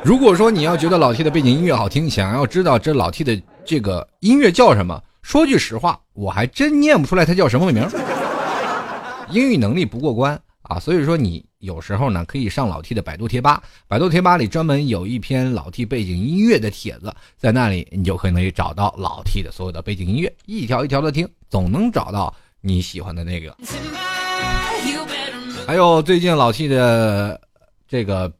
[0.04, 7.88] 如果说你要觉得老 T 的背景音乐好听，想要知道这老 T 的这个音乐叫什么，说句实话，我还真念不出来它叫什么名。
[9.30, 23.56] 英语能力不过关啊，所以说你有时候呢可以上老 T 的百度贴吧，百度贴吧里专门有一篇老 T 背景音乐的帖子，在那里你就可以找到老 T 的所有的背景音乐，一条一条的听，总能找到你喜欢的那个。
[25.66, 27.40] 还有最近老 T 的
[27.88, 28.32] 这个。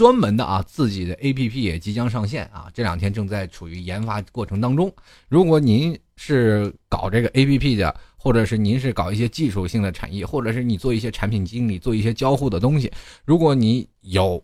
[0.00, 4.90] 专门的啊，自己的 A P P 也即将上线啊，这两天正在处于研发过程当中。
[5.28, 12.90] 如果您是搞这个 A P P 的，或者是您是搞一些技术性的产业，或者是你做一些产品经理，做一些交互的东西，
[13.26, 14.42] 如果你有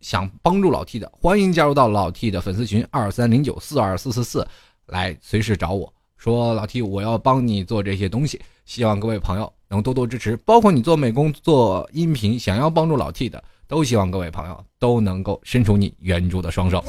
[0.00, 4.46] 想帮助老 T 的，欢迎加入到老 T 的粉丝群二三零九四二四四四，
[4.86, 13.42] 来随时找我说老 T，我要帮你做这些东西，希望各位朋友能多多支持，包括你做美工、做音频，想要帮助老 T 的。
[13.70, 16.84] 都希望各位朋友都能够伸出你援助的双手。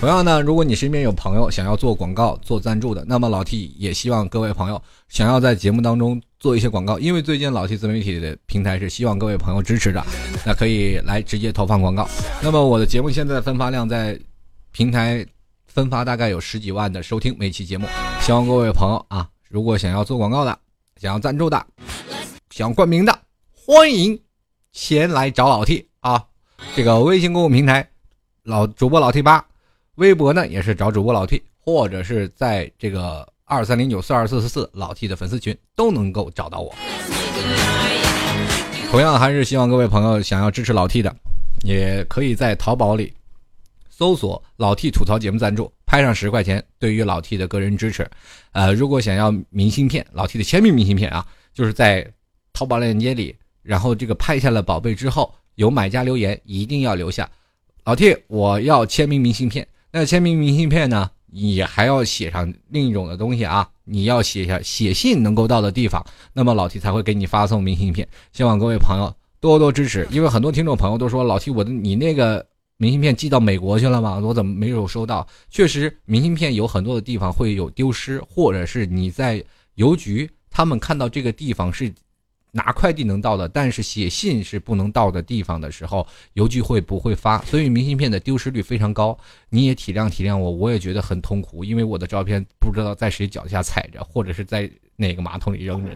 [0.00, 10.04] 同样呢，如果你身边有朋友想要做广告、做赞助的，那么老 T 也希望各位朋友想要在节目当中做一些广告，因为最近老 T 自媒体的平台是希望各位朋友支持的，
[10.44, 12.08] 那可以来直接投放广告。
[12.42, 14.18] 那么我的节目现在分发量在
[14.72, 15.24] 平台
[15.66, 17.86] 分发大概有十几万的收听每期节目，
[18.20, 20.58] 希望各位朋友啊，如果想要做广告的、
[21.00, 21.66] 想要赞助的。
[22.50, 23.18] 想冠名的，
[23.52, 24.18] 欢迎
[24.72, 26.24] 前来找老 T 啊！
[26.74, 27.86] 这个微信公众平台，
[28.44, 29.44] 老主播老 T 八，
[29.96, 36.74] 微博呢也是找主播老 T，或者是在这个二三零九四二四四四老 T 的粉丝群都能够找到我。
[38.90, 41.14] 同样还是希望各位朋友想要支持老 T 的，
[41.62, 43.12] 也可以在淘宝里
[43.90, 48.08] 搜索“老 T 吐槽节目赞助”，拍上十块钱，对于老 T 的个人支持。
[48.52, 52.10] 呃，如果想要明信片，老 T 的签名明信片啊，就是在。
[52.56, 57.30] 淘宝链接里，然后这个拍下了宝贝之后，有买家留言一定要留下，
[57.84, 59.68] 老 T 我要签名明信片。
[59.92, 68.08] 那签名明信片呢，你还要写上另一种的东西啊，你要写下写信能够到的地方，那么老 T 才会给你发送明信片。
[68.32, 72.46] 希望各位朋友多多支持，因为很多听众朋友都说老 T 我的你那个
[72.78, 74.18] 明信片寄到美国去了吗？
[74.18, 75.28] 我怎么没有收到？
[75.50, 81.92] 确实，明信片有很多的地方会有丢失，或者是你在邮局他们看到这个地方是。
[82.52, 87.38] 拿快递能到的，但是写信是不能到的地方的时候，邮局会不会发？
[87.42, 89.16] 所以明信片的丢失率非常高。
[89.50, 95.90] 你也体谅体谅我，我也觉得很痛苦，因为我的照片不知道在谁脚下踩着，或者是在哪个马桶里扔着。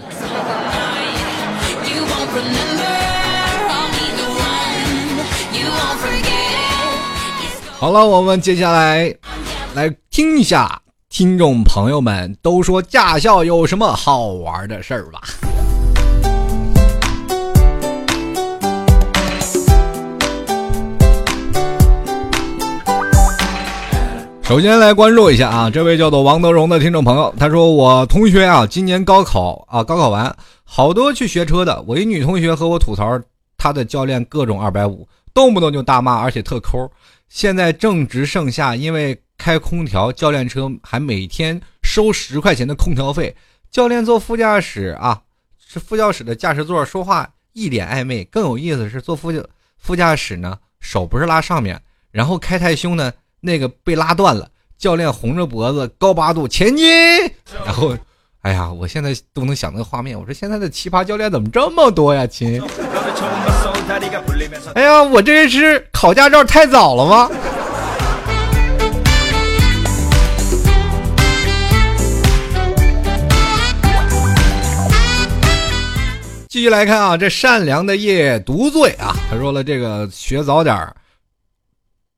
[7.78, 9.14] 好了，我们接下来
[9.74, 15.22] 来听一下听众朋友们都说驾校有什么好玩的事儿吧？
[24.50, 33.16] 首先来关注一下啊，这位叫做王德荣的听众朋友，他说我同学啊，今年高考啊，高考完好多去学车的，我一女同学和我吐槽，
[33.56, 36.90] 他的教练各种二百五，动不动就大骂，而且特抠。
[37.28, 43.32] 现在正值盛夏，因为开空调，教练车还每天收十块钱的空调费。
[43.70, 45.22] 教练坐副驾驶啊，
[45.64, 48.24] 是副驾驶的驾驶座，说话一脸暧昧。
[48.24, 49.40] 更有意思是坐副驾
[49.78, 53.12] 副驾驶呢，手不是拉上面，然后开太凶呢。
[53.40, 54.48] 那个被拉断了，
[54.78, 56.88] 教练红着脖子高八度前进，
[57.64, 57.96] 然后，
[58.42, 60.18] 哎呀，我现在都能想那个画面。
[60.18, 62.62] 我说现在的奇葩教练怎么这么多呀，亲？
[64.74, 67.30] 哎呀，我这是考驾照太早了吗？
[76.48, 80.94] 继续来看啊，这善良的夜独醉啊，他说了，这个学早点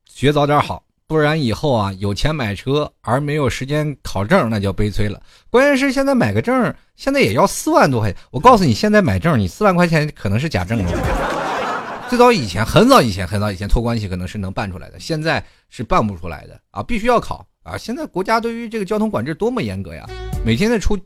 [0.07, 0.83] 学早点好。
[1.13, 5.21] 不然以后啊，有钱买车而没有时间考证，那就悲催了。
[5.51, 8.19] 关键是现在买个证，现在也要四万多块钱。
[8.31, 12.09] 我告诉你，现在买证，你四万块钱可能是假证哦。
[12.09, 17.77] 最早以前，很早以前，很早以前托关系可能是能办出来的，现在是办不出来的啊，必须要考啊。
[17.77, 20.09] 现在国家对于这个交通管制多么严格呀！
[20.43, 20.99] 每天的出，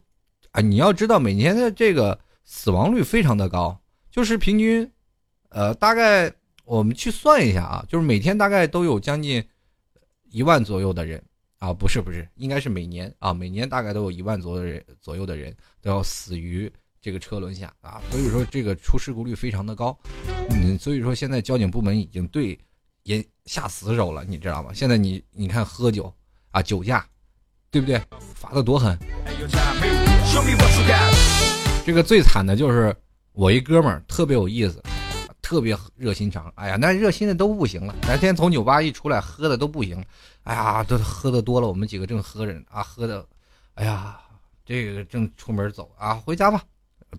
[0.52, 3.76] 啊，你要知道每年的这个死亡率非常的高，
[4.08, 4.88] 就是平均，
[5.48, 6.30] 呃，大概
[6.64, 9.44] 我们去算一下啊，就是每天大概都有将近。
[10.36, 11.22] 一万左右的人
[11.60, 16.70] 啊，不是不是，应该是每年啊，每年大概都有一万左右人左右的人都要死于
[17.00, 19.98] 这个车轮下啊，所以说这个出事故率非常的高，
[20.50, 22.58] 嗯，所以说现在交警部门已经对
[23.04, 24.72] 人下死手了，你知道吗？
[24.74, 26.12] 现在你你看喝酒
[26.50, 27.02] 啊，酒驾，
[27.70, 27.98] 对不对？
[28.34, 28.94] 罚的多狠。
[31.86, 32.94] 这个最惨的就是
[33.32, 34.82] 我一哥们儿，特别有意思。
[35.46, 37.94] 特别热心肠，哎呀，那热心的都不行了。
[38.02, 40.04] 那天从酒吧一出来，喝的都不行。
[40.42, 41.68] 哎呀，都喝的多了。
[41.68, 43.24] 我们几个正喝着啊，喝的，
[43.74, 44.18] 哎呀，
[44.64, 46.60] 这个正出门走啊，回家吧。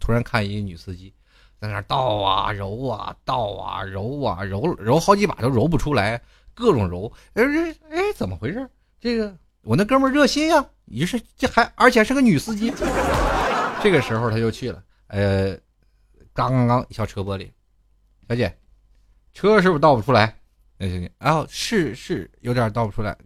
[0.02, 1.14] 突然看一女司机
[1.62, 6.22] 在那倒啊揉啊倒啊揉啊揉揉好几把都揉不出来，
[6.54, 7.10] 各种揉。
[7.36, 7.46] 哎
[7.90, 8.70] 哎，怎么回事？
[9.00, 12.74] 这个我那哥们热心呀，于是这还而且是个女司机。
[13.82, 15.58] 这个时候他就去了，呃，
[16.34, 17.50] 刚刚刚小车玻璃。
[18.28, 18.54] 小姐，
[19.34, 20.36] 车是不是倒不出来？
[20.78, 23.18] 那行行，啊，是是有点倒不出来，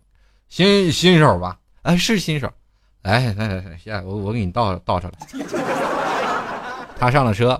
[0.48, 1.58] 新新手吧？
[1.82, 2.48] 啊，是新手。
[3.02, 5.14] 来来来来，下我我给你倒倒出来。
[7.00, 7.60] 他上了车，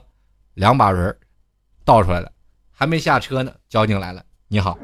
[0.54, 1.18] 两把轮
[1.84, 2.32] 倒出来了，
[2.70, 4.24] 还没下车呢，交警来了。
[4.48, 4.78] 你好。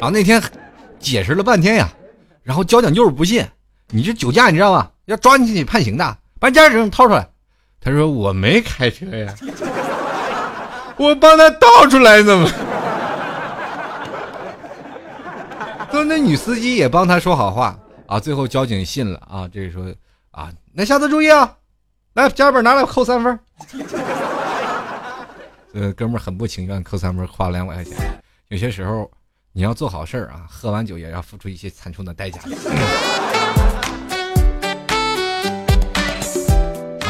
[0.00, 0.42] 后那天
[0.98, 1.92] 解释了半天呀，
[2.42, 3.46] 然后交警就是不信，
[3.88, 4.90] 你这酒驾你知道吗？
[5.04, 7.28] 要抓你去判刑的，把驾驶证掏出来。
[7.84, 9.34] 他说：“我没开车呀，
[10.96, 12.48] 我帮他倒出来怎么？”
[15.90, 19.46] 说那女司机也帮他说好话啊，最后交警信了啊。
[19.52, 19.92] 这个说
[20.30, 21.56] 啊，那下次注意啊，
[22.14, 23.38] 来驾本拿来扣三分。
[25.74, 27.96] 呃，哥们很不情愿扣三分，花了两百块钱。
[28.48, 29.10] 有些时候
[29.52, 32.40] 你要做好事儿啊，喝完酒也要付出一些惨重的代价。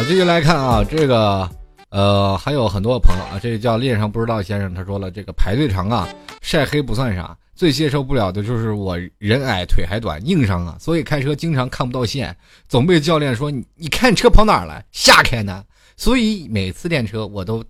[0.05, 1.49] 继续来看啊，这个，
[1.91, 6.09] 呃，还有很多朋友啊，这个叫恋上不知道先生，他说了，这个排队长啊，
[6.41, 12.37] 晒黑不算啥，最接受不了的就是我人矮腿还短，硬伤啊，所以开车经常看不到线，
[12.69, 15.65] 总被教练说你你看车跑哪儿了，瞎开呢，
[15.97, 17.65] 所以每次练车我都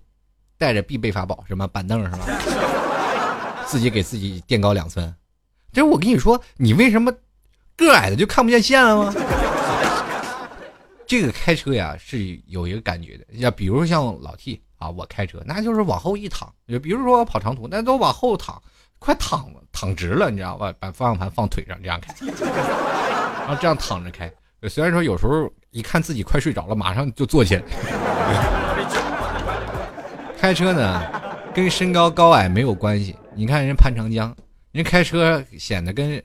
[0.57, 2.25] 带着必备法宝，什么板凳是吧？
[3.67, 5.13] 自己给自己垫高两寸，
[5.71, 7.13] 这我跟你说，你为什么
[7.77, 9.13] 个矮的就看不见线了吗？
[11.05, 18.61] 这个开车呀是有一个感觉的，要比如像老 T 啊，我开车那就是往后一躺，就比如说我跑长途，那都往后躺，
[18.99, 20.73] 快躺了，躺直了，你知道吧？
[20.79, 24.31] 把方向盘放腿上这样开，然 后这样躺着开。
[24.69, 27.63] 虽然说有时候一看自己快睡着了，马上就坐起来。
[30.39, 31.03] 开车呢，
[31.53, 33.15] 跟身高高矮没有关系。
[33.35, 34.33] 你看人潘长江，
[34.71, 36.21] 人开车显得跟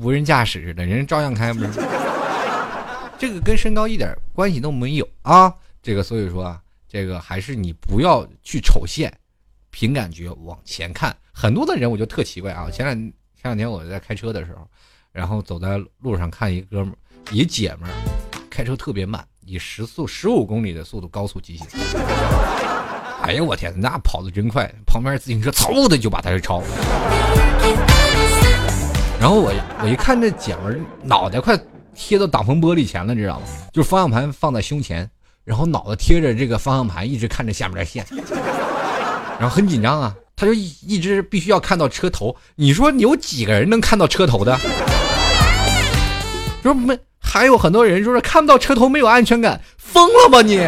[0.00, 1.80] 无人驾驶似的，人照样开不是？
[3.18, 5.52] 这个跟身高一点关系都没有啊！
[5.82, 9.12] 这个所以说啊，这个还是你不要去瞅线，
[9.70, 11.16] 凭感觉往前看。
[11.32, 12.70] 很多的人我就特奇怪啊！
[12.70, 13.12] 前两前
[13.44, 14.68] 两天我在开车的时候，
[15.12, 16.96] 然后走在路上看一哥们儿，
[17.32, 17.94] 一姐们儿
[18.50, 21.66] 开车特别慢，以时速十五公里的速度高速疾行。
[23.22, 26.66] 哎呀我天，那跑的真快，旁边自行车嗖的就把他给超了。
[29.18, 29.52] 然后我
[29.82, 31.58] 我一看这姐们儿脑袋快
[31.96, 33.46] 贴到挡风玻璃前了，你知道吗？
[33.72, 35.10] 就是方向盘放在胸前，
[35.44, 38.04] 然后脑袋贴着这个方向盘，一直看着下面的线，
[39.40, 40.14] 然后很紧张啊。
[40.36, 42.36] 他就一一直必须要看到车头。
[42.56, 44.54] 你说有几个人能看到车头的？
[46.62, 50.58] 说没，还有很多人说是看不到车头没有安全感，疯了吧你？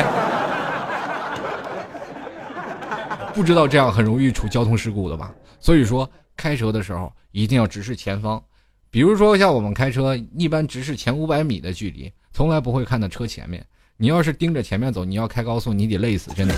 [3.34, 5.30] 不知道这样很容易出交通事故的吧？
[5.60, 8.42] 所以说开车的时候一定要直视前方，
[8.90, 13.64] 比如说像我们开车，一般直视前五百米的距离，从来不会看到车前面。
[13.98, 16.54] 你要是盯着前面走，你要开高速，你得累死，真的。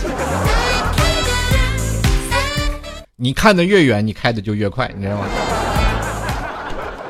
[3.17, 5.27] 你看的越远，你开的就越快，你知道吗？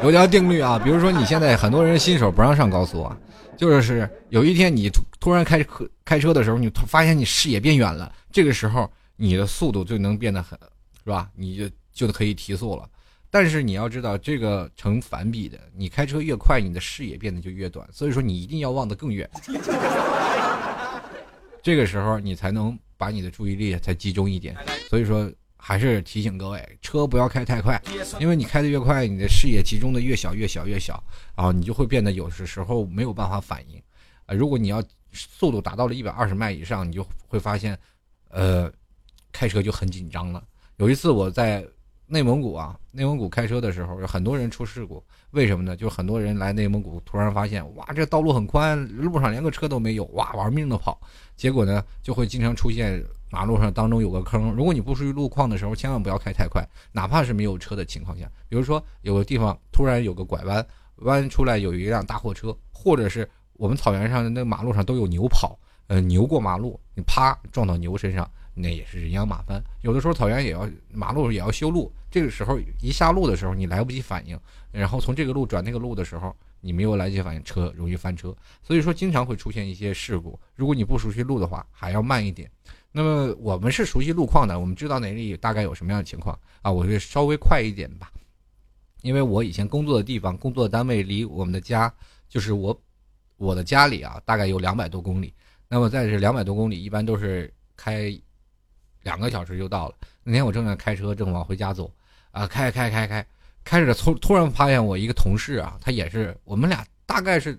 [0.02, 3.14] 有条定律啊，比如说你现在很多人新手不让上高速啊，
[3.58, 10.58] 就是有一天你突突然开车开车的时候，你发现你视野变远了，这个时候你的速度就能变得很，
[11.04, 11.28] 是吧？
[11.36, 12.88] 你就就可以提速了。
[13.30, 19.28] 但是你要知道，这个成反比的，你开车越快，你的视野变得就越短，所以说你一定要望得更远。
[21.62, 24.56] 这个时候你才能把你的注意力才集中一点，
[24.88, 25.30] 所以说。
[25.62, 27.78] 还是提醒各位，车不要开太快，
[28.18, 31.04] 因为你开的越快，你的视野集中的越小，越小越小，
[31.36, 33.78] 然后你就会变得有的时候没有办法反应。
[34.24, 37.78] 啊，如果你要速度达到了一百二十迈以上，你就会发现，
[38.30, 38.72] 呃，
[39.32, 40.42] 开车就很紧张了。
[40.78, 41.62] 有一次我在
[42.12, 45.00] 内蒙古啊，内蒙古开车的时候，有很多人出事故，
[45.30, 45.76] 为什么呢？
[45.76, 51.00] 就很多人来内蒙古，突然发现，哇，这道路很宽，路上连个车都没有，哇，玩命的跑，
[51.36, 53.00] 结果呢，就会经常出现。
[53.32, 58.28] 马路上当中有个坑，如果你不熟悉路况的时候，千万不要开太快，哪怕是没有车的情况下。
[58.48, 65.56] 比如说有个地方突然有个拐弯，弯出来有一辆大货车，或者是我们草原上的那马路上都有牛跑，
[65.86, 69.62] 呃，牛过马路，你啪撞到牛身上，那也是人仰马翻。
[69.82, 74.38] 有的时候草原也要马路也要修路，这个时候一下路的时候你来不及反应，
[74.72, 80.38] 然后从这个路转那个路的时候你没有来及反应，车容易翻车，所以说经常会出现一些事故。
[80.56, 82.50] 如果你不熟悉路的话，还要慢一点。
[82.92, 86.72] 那么我们是熟悉路况的，我们知道哪里大概有什么样的情况啊？
[86.72, 88.10] 我会稍微快一点吧，
[89.02, 91.92] 因为我以前工作的地方、工作单位离我们的家，
[92.28, 92.76] 就是我
[93.36, 95.32] 我的家里啊，大概有两百多公里。
[95.68, 98.12] 那么在这两百多公里，一般都是开
[99.04, 99.94] 两个小时就到了。
[100.24, 101.90] 那天我正在开车，正往回家走，
[102.32, 103.26] 啊，开开开开，
[103.64, 107.58] 开着突突然发现我一个同事啊，他也是我们俩大概是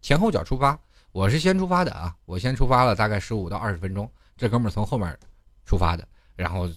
[0.00, 0.78] 前后脚出发。
[1.12, 4.08] 我是先出发的啊，我先出发了，大概十五到二十分钟。
[4.36, 5.18] 这哥们从后面
[5.66, 6.06] 出发的，
[6.36, 6.70] 然后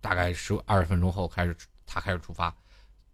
[0.00, 1.56] 大概十二十分钟后开始
[1.86, 2.52] 他开始出发，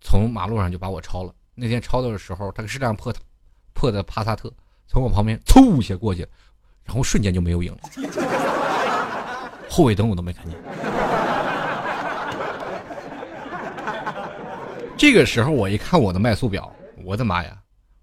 [0.00, 1.34] 从马路上就把我超了。
[1.54, 3.14] 那天超的时候，他是辆破
[3.74, 4.50] 破的帕萨特，
[4.88, 6.26] 从我旁边嗖一下过去，
[6.84, 7.80] 然后瞬间就没有影了，
[9.68, 10.58] 后尾灯我都没看见。
[14.96, 16.72] 这个时候我一看我的迈速表，
[17.04, 17.50] 我的妈呀，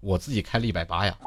[0.00, 1.14] 我自己开了一百八呀！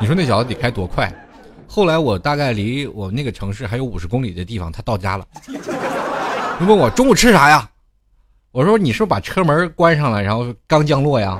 [0.00, 1.10] 你说那小子得开多快？
[1.68, 5.26] 后来我大概离我那个城市还有五十公里的地方，他到家了。
[6.58, 7.68] 他问我中午吃啥呀？
[8.50, 11.38] 我说你是不是把车门关上了，然后刚降落呀？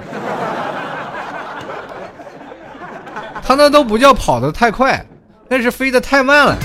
[3.43, 5.05] 他那都不叫跑得太快，
[5.49, 6.57] 那是飞得太慢了。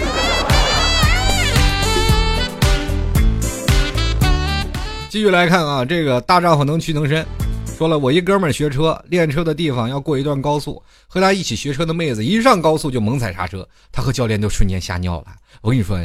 [5.10, 7.26] 继续来看啊，这个大丈夫能屈能伸。
[7.66, 15.36] 说了，我一哥们儿学车练车的地方要过一段高速，和他一起学车的妹子一上高速就猛踩刹车，他和教练都瞬间吓尿了。
[15.62, 15.98] 我跟你说，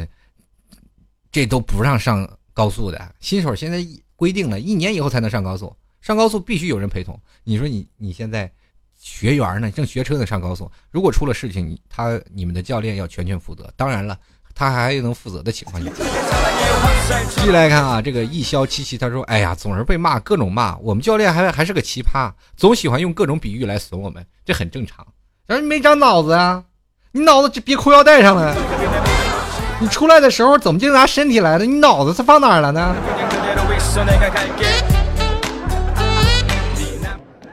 [1.31, 3.85] 这都不让上高速的新手，现在
[4.15, 7.19] 规定了一年以后才能上高速，上高速必须有人陪同。
[7.43, 8.51] 你说你你现在
[8.99, 13.71] 学员呢，正学车呢，上高速，如果出了事情，他你们的教练要全权负责。
[13.77, 14.17] 当然了。
[14.55, 15.91] 他还能负责的情况下，
[17.29, 20.77] 继续来看啊，这个一肖七七他说：“哎呀，总是被骂，各种骂。
[20.77, 25.05] 我们教练还还是个奇葩，总喜欢用各种比喻来损我们，这很正常。
[25.45, 26.63] 咱没长脑子啊，
[27.11, 28.55] 你脑子别裤腰带上了。
[29.79, 31.65] 你出来的时候怎么就拿身体来的？
[31.65, 32.95] 你脑子是放哪儿了呢？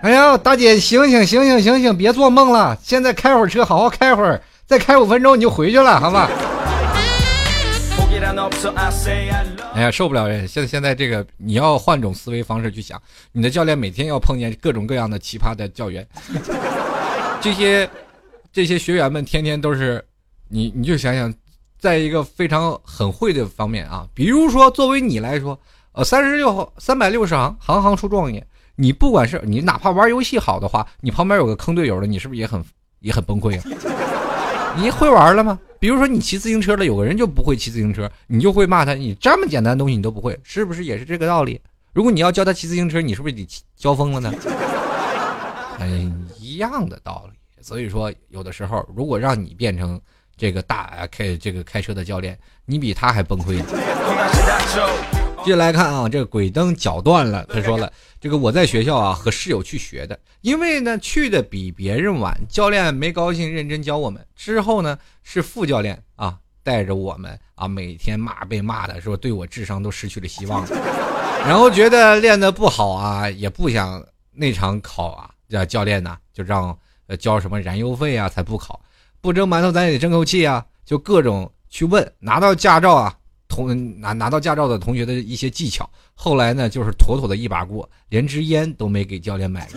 [0.02, 2.78] 哎呀，大姐，醒醒醒醒醒醒，别做梦了。
[2.80, 6.30] 现在开会儿车，好好开会儿，再开五分钟你就回去了，好吧？”
[9.74, 10.46] 哎呀，受不了人！
[10.46, 13.00] 现在现在这个，你要换种思维方式去想，
[13.32, 16.06] 你的教练每天要碰见各种各样的奇葩的教员，
[17.40, 17.88] 这些
[18.52, 20.04] 这些学员们天天都是
[20.48, 21.32] 你，你就想想，
[21.78, 25.58] 在一个非常很会的方面啊，比如说作为你来说，
[25.92, 28.46] 呃，三十六三百六十行，行行出状元，
[28.76, 32.62] 你不管是你哪怕玩游戏好的话，你旁边有个坑队友的，你是不是也很
[33.00, 33.64] 也很崩溃啊？
[34.76, 35.58] 你会玩了吗？
[35.78, 41.60] 比如说你骑自行车了，有个人就不会骑自行车，你就会骂他，你这么简单的东西你都不会，是不是也是这个道理？
[41.92, 43.46] 如果你要教他骑自行车，你是不是得
[43.76, 44.32] 教疯了呢？
[45.80, 47.38] 嗯， 一样的道理。
[47.60, 50.00] 所以说，有的时候如果让你变成
[50.36, 53.62] 这个大开这个开车的教练，你比他还崩溃。
[55.44, 57.44] 接着来看啊，这个鬼灯脚断了。
[57.48, 64.24] 他说了，这个我在学校啊和室友去学的，因为呢去的比别人晚，教练没高兴，认真教我们。
[64.36, 70.64] 之后呢是副教练啊带着我们啊每天骂被骂的，说对我智商都失去了希望。
[71.44, 76.76] 然后觉得练的不好啊，也不想那场考啊，这教练呢就让
[77.08, 78.80] 呃交什么燃油费啊，才不考。
[79.20, 82.12] 不蒸馒头咱也得争口气啊，就各种去问。
[82.20, 83.14] 拿到驾照啊，
[83.52, 85.88] 同拿拿到驾照的同学的一些技巧。
[86.14, 89.68] 后来呢，就是妥妥的一把过，连支烟都没给教练买，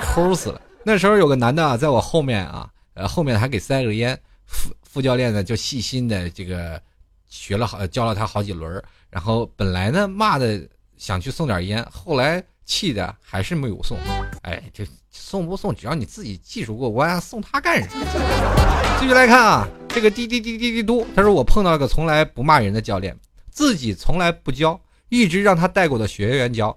[0.00, 0.60] 抠死了。
[0.84, 4.16] 那时候有个男的啊，在我后面啊，呃后面还给塞了烟。
[4.46, 6.80] 副副教练呢就细心的这个
[7.28, 8.80] 学了好教了他好几轮。
[9.10, 10.62] 然后本来呢骂的
[10.96, 13.98] 想去送点烟，后来气的还是没有送。
[14.42, 14.86] 哎，这
[15.16, 18.04] 送不送，只要你自己技术过关，送他干什么？
[19.00, 23.16] 继续来看啊，这个滴滴滴滴滴嘟，他说我碰到个从来不骂人的教练，
[23.50, 26.76] 自己从来不教，一直让他带过的学员教。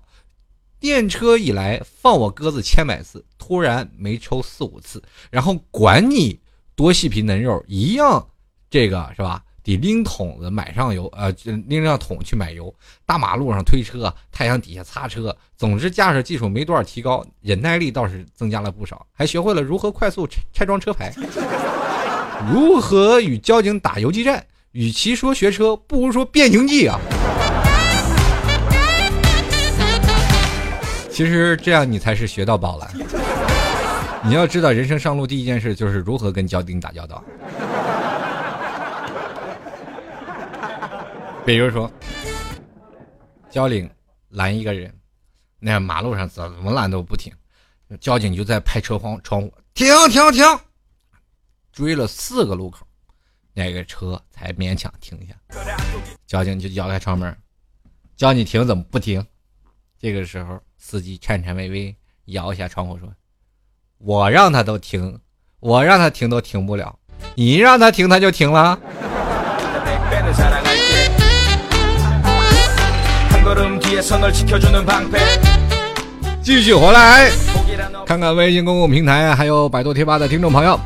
[0.79, 6.39] 电车以来放我鸽子千百次，突然没抽四五次，然后管你
[6.75, 8.27] 多细皮嫩肉，一样，
[8.69, 9.43] 这个是吧？
[9.68, 11.30] 得拎桶子买上油，呃，
[11.68, 12.74] 拎上桶去买油。
[13.05, 15.36] 大马路上推车，太阳底下擦车。
[15.57, 21.13] 总之，驾驶技术没多少提高，忍耐力倒是增加了不少，还学会了如何快速拆装车牌，
[22.49, 24.41] 如何与交警打游击战。
[24.72, 26.99] 与其说学车，不如说变形记啊！
[31.09, 32.88] 其实这样你才是学到宝了。
[34.24, 37.24] 你要知道，人生上路第一件事就是如何跟交警打交道。
[41.47, 41.89] 比如说，
[43.49, 43.89] 交警
[44.27, 44.93] 拦一个人，
[45.59, 47.33] 那马路上怎么拦都不停，
[48.01, 50.43] 交警就在拍车窗窗户，停停停，
[51.71, 52.85] 追了四个路口，
[53.53, 55.33] 那个车才勉强停下。
[56.25, 57.33] 交警就摇开窗门，
[58.17, 59.25] 叫你停怎么不停？
[59.97, 61.95] 这个时候，司机颤颤巍巍
[62.25, 63.07] 摇一下窗户说
[63.99, 65.17] ：“我让他都停，
[65.61, 66.99] 我让他停都停不了，
[67.35, 68.77] 你让他停他就停了。
[76.43, 77.31] ”继续回来，
[78.05, 80.77] 看看微信公共平台还有百度贴吧的听众朋友，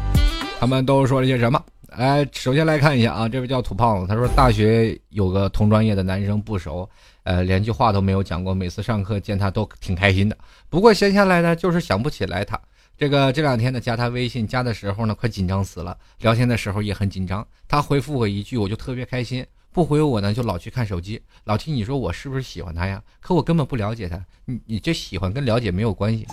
[0.59, 1.59] 他们都说了些什么？
[1.97, 6.87] 来，首先来看一下啊，这位叫土胖子，他说大学有个同专业的男生不熟，
[7.23, 10.37] 呃，连句话都没有讲过，每次上课见他都挺开心的。
[10.69, 12.59] 不过闲下来呢，就是想不起来他。
[12.99, 17.45] 这个这两天呢，加他微信，加的时候呢，快紧张死了，聊天的时候也很紧张。
[17.67, 19.43] 他回复我一句，我就特别开心。
[19.73, 23.01] 不回我呢，就老去看手机，老听你说我是不是喜欢他呀？
[23.21, 24.19] 可我根本不了解他。
[24.43, 26.27] 你你这喜欢跟了解没有关系，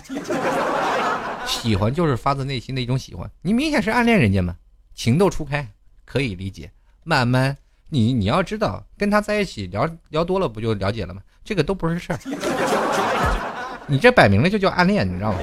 [1.47, 3.29] 喜欢就是发自内心的一种喜欢。
[3.41, 4.55] 你明显是暗恋人家嘛，
[4.93, 5.65] 情窦初开
[6.03, 6.69] 可以理解。
[7.05, 7.55] 慢慢，
[7.87, 11.21] 你你要知道，跟他在一起聊聊多了，不就了解了吗？
[11.45, 12.19] 这个都不是事儿。
[13.87, 15.39] 你这摆明了就叫暗恋，你知道吗？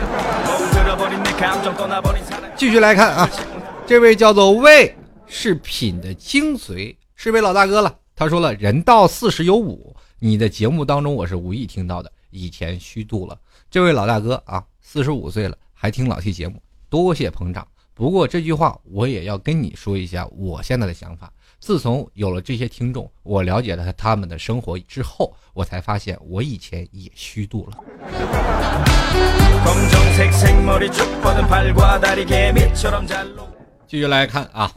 [2.56, 3.28] 继续来看啊，
[3.86, 4.94] 这位叫做魏
[5.26, 6.94] 是品的精髓。
[7.18, 13.36] 是位老大哥了，他说了：“人到四十有五，你的节目当中我是无意听到的，以前虚度了。”
[13.70, 17.66] 这位老大哥啊，四十五岁了还听老 T 节目，多谢捧场。
[17.94, 21.32] 不过这句话我也要跟你说一下我现在的想法。
[21.58, 27.78] 自从有了这些听众，我了解了他们的生活之后，我才发现我以前也虚度了。
[33.88, 34.68] 继续来看啊，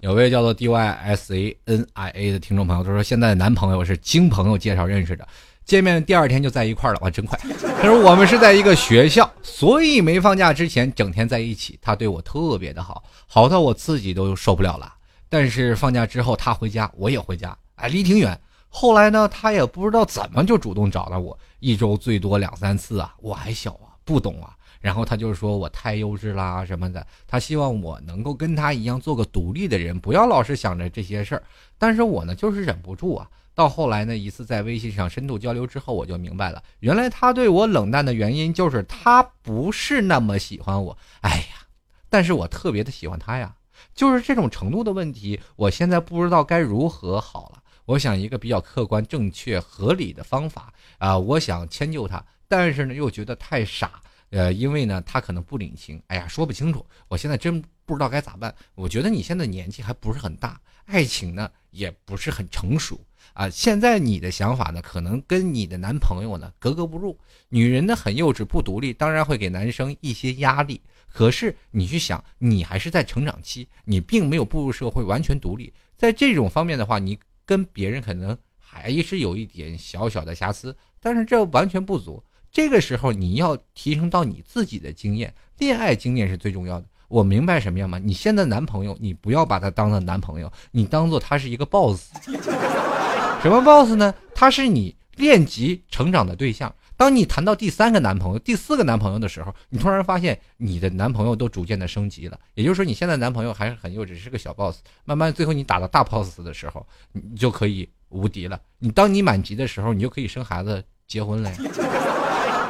[0.00, 5.26] 有位叫做 D Y S A N I A 的听众朋友，他说现在的男朋友是经朋友介绍认识的，
[5.64, 7.38] 见面第二天就在一块了，哇，真快。
[7.80, 14.92] 他说我们是在一个学校，所以没放假之前整天在一起，他对我特别的好，好到我自己都受不了了。
[15.28, 18.36] 但是放假之后他回家，我也回家，哎，离挺远。
[18.68, 24.55] 后来呢，他也不知道怎么就主动找到我，一周最多两三次啊，我还小啊，不懂啊。
[24.80, 31.42] 然后他就说我太幼稚啦什么的，他希望我能够跟他一样做个独立的人，不要老是想着这些事儿。
[31.78, 33.28] 但是我呢就是忍不住啊。
[33.54, 40.98] 到后来呢，一次在微信上深度交流之后，我就明白了，原来他对我冷淡的原因就是他不是那么喜欢我。
[41.22, 41.66] 哎呀，
[42.10, 43.54] 但是我特别的喜欢他呀，
[43.94, 47.62] 就是这种程度的问题，我现在不知道该如何好了。
[47.86, 53.92] 我想一个比较客观、正确、合理的方法啊，我想迁就他，但是呢又觉得太傻。
[54.30, 58.54] 呃，因为呢，他可能不领情，哎呀，说不清楚，我现在真不知道该咋办。
[58.74, 63.00] 我觉得你现在年纪还不是很大，爱情呢也不是很成熟
[63.34, 63.48] 啊。
[63.48, 67.16] 现在你的想法呢，可能跟你的男朋友呢格格不入。
[67.48, 70.80] 女人呢很幼稚不独立，当然会给男生一些压力。
[71.08, 82.22] 可是你去想，你还是在成长期，你并没有步入社会完全独立，在这种方面的话，你跟别人可能还是有一点小小的瑕疵，但是这完全不足。
[82.56, 86.86] 这个时候你要提升到你自己的经验，恋爱经验是最重要的。
[87.06, 87.98] 我明白什么样吗？
[87.98, 92.14] 你现在男朋友，你不要把他当做男朋友，你当做他是一个 boss。
[93.44, 94.14] 什么 boss 呢？
[94.34, 96.74] 他是你练级成长的对象。
[96.96, 102.40] 当你谈到第三个男朋友、第四个男朋友的时候，你突然发现你的男朋友都逐渐的升级了。
[102.54, 104.78] 也就是说，你现在男朋友还是很幼稚，是个小 boss。
[105.04, 108.58] 慢慢最后你打到大 boss 的时候，你就可以无敌了。
[108.78, 111.52] 你当你满级的时候，你就可以生孩子、结婚了。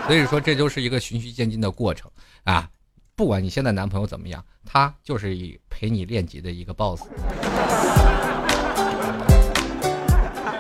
[0.07, 2.11] 所以说，这就是一个循序渐进的过程
[2.45, 2.71] 啊！
[3.17, 7.03] 不管你现在男朋友怎么样，他就是以陪你练级的一个 boss。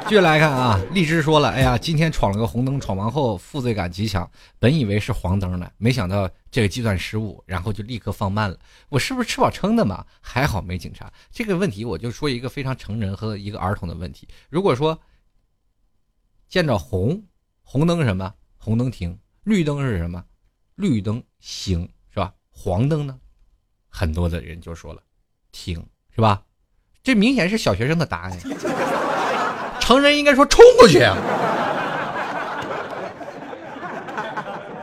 [0.08, 4.28] 继续来看啊，荔枝说了，哎呀，今天闯了个红灯，闯完后负罪感极强，
[4.58, 8.58] 本以为是黄灯呢，没想到这个计算失误，然后就立刻放慢了。
[8.88, 10.04] 我是不是吃饱撑的嘛？
[10.20, 11.12] 还好没警察。
[11.30, 14.26] 这个问题我就说一个非常成人和一个儿童的问题。
[14.48, 14.98] 如果说
[16.48, 17.22] 见着红
[17.62, 19.16] 红灯什么红灯停。
[19.46, 20.24] 绿灯是什么？
[20.74, 22.32] 绿灯行是吧？
[22.50, 23.16] 黄灯呢？
[23.88, 25.00] 很多的人就说了，
[25.52, 26.42] 停是吧？
[27.00, 28.36] 这明显是小学生的答案。
[29.78, 30.98] 成人应该说冲过去。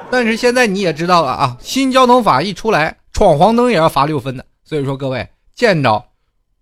[0.09, 4.45] 但是现在你也知道了啊，新交通法一出来，闯黄灯也要罚六分的。
[4.64, 6.05] 所以说各位见着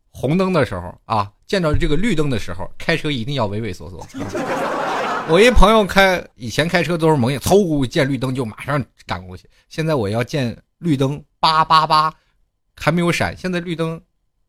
[0.09, 4.03] 红灯的时候啊，见着这个绿灯的时候，开车一定要畏畏缩缩。
[5.31, 9.49] 我一朋友开以前开车都是猛眼，嗖见绿灯就马上赶过去。
[9.69, 12.13] 现在我要见绿灯，叭叭叭，
[12.75, 13.35] 还没有闪。
[13.37, 13.93] 现在绿灯，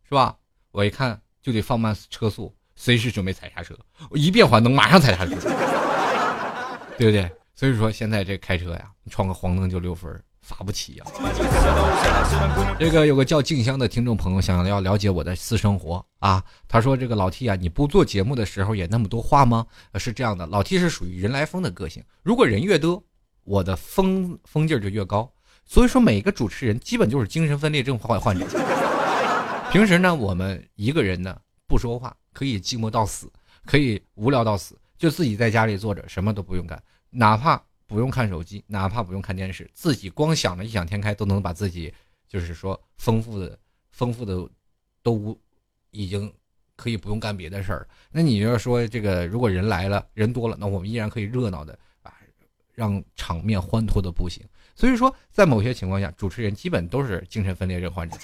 [0.09, 0.37] 是吧？
[0.73, 3.79] 我一看就得放慢车速，随时准备踩刹车。
[4.11, 5.37] 我一变黄灯，马上踩刹车，
[6.99, 7.31] 对不对？
[7.55, 10.21] 所以说现在这开车呀，闯个黄灯就六分儿。
[10.43, 11.05] 罚不起呀！
[12.79, 19.65] 这个有个叫静香的听众朋友想要了解我的私生活啊，他说：“这个老 T 啊，你不做节目的时候也那么多话吗？”
[19.95, 23.03] 是这样的，老 T 是属于人来疯的个性，如果人越多，
[23.45, 25.33] 我的疯疯劲儿就越高。
[25.65, 28.45] 所以说，每个主持人基本就是精神分裂症患患者。
[29.71, 31.39] 平时呢，我们一个人呢
[31.69, 33.31] 不说话，可以寂寞到死，
[33.65, 37.63] 可以无聊到死，就自己在家里坐着，什么都不用干，哪怕。
[37.93, 41.93] 不用看手机，哪怕不用看电视，自己光想着异想天开，都能把自己，
[42.27, 43.59] 就是说丰富的、
[43.91, 44.49] 丰富的，
[45.03, 45.39] 都
[45.91, 46.33] 已经
[46.75, 47.87] 可以不用干别的事儿。
[48.11, 52.15] 那你要说这个，如果人来了，人多了，那我们依然可以热闹的啊，
[52.75, 54.43] 让场面欢脱的不行。
[54.75, 58.17] 所以说，在某些情况下，主持人基本都是精神分裂症患者。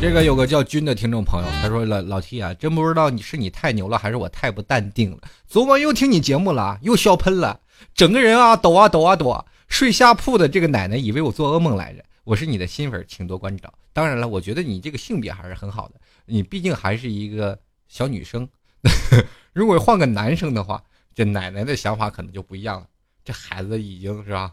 [0.00, 5.18] 这个有个叫君的听众朋友，他说：“老老 T 啊，真不知道你是你太牛了，还是我太不淡定了。
[5.46, 7.60] 昨晚又听你节目了，又笑喷了，
[7.94, 9.44] 整个人啊抖啊抖啊抖。
[9.68, 12.02] 睡下铺的这个奶奶以为我做噩梦来着。
[12.24, 13.70] 我是你的新粉，请多关照。
[13.92, 18.48] 当然了，我觉得你这个性别还是很好的，你毕竟还是一个小女生。
[19.52, 20.82] 如果换个男生的话，
[21.14, 22.86] 这奶奶的想法可能就不一样了。
[23.22, 24.50] 这孩子已经是吧，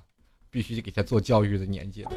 [0.51, 2.11] 必须给他做教育的年纪了。”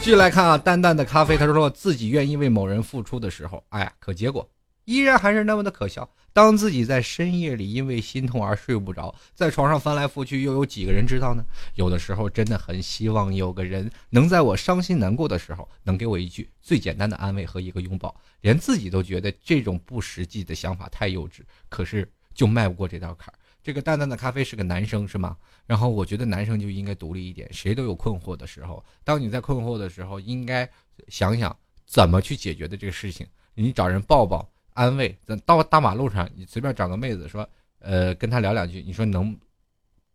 [0.00, 4.50] 继续来看啊，淡淡的咖啡，他说自己愿意为某人付出的时候，哎呀，可结果
[4.84, 6.08] 依然还是那么的可笑。
[6.32, 11.44] 当自己在深夜里因为心痛而睡不着，在床上翻来覆去，又有几个人知道呢？
[11.76, 18.12] 有的时候真的很希望有个人能在我伤心难过的时候，能给我一句最简单的安慰和一个拥抱。
[18.40, 23.38] 连自己都觉得这种不实际的想法太幼稚，可是就迈不过这道坎儿。
[23.64, 25.36] 这个淡淡的咖啡是个男生是吗？
[25.66, 28.84] 然后我觉得男生就应该独立一点，谁都有困惑的时候。
[29.02, 30.68] 当你在困惑的时候，应该
[31.08, 31.56] 想想
[31.86, 33.26] 怎么去解决的这个事情。
[33.54, 37.48] 你找人抱抱安慰，到大马路上你随便找个妹子说，
[37.78, 39.34] 呃，跟她聊两句，你说能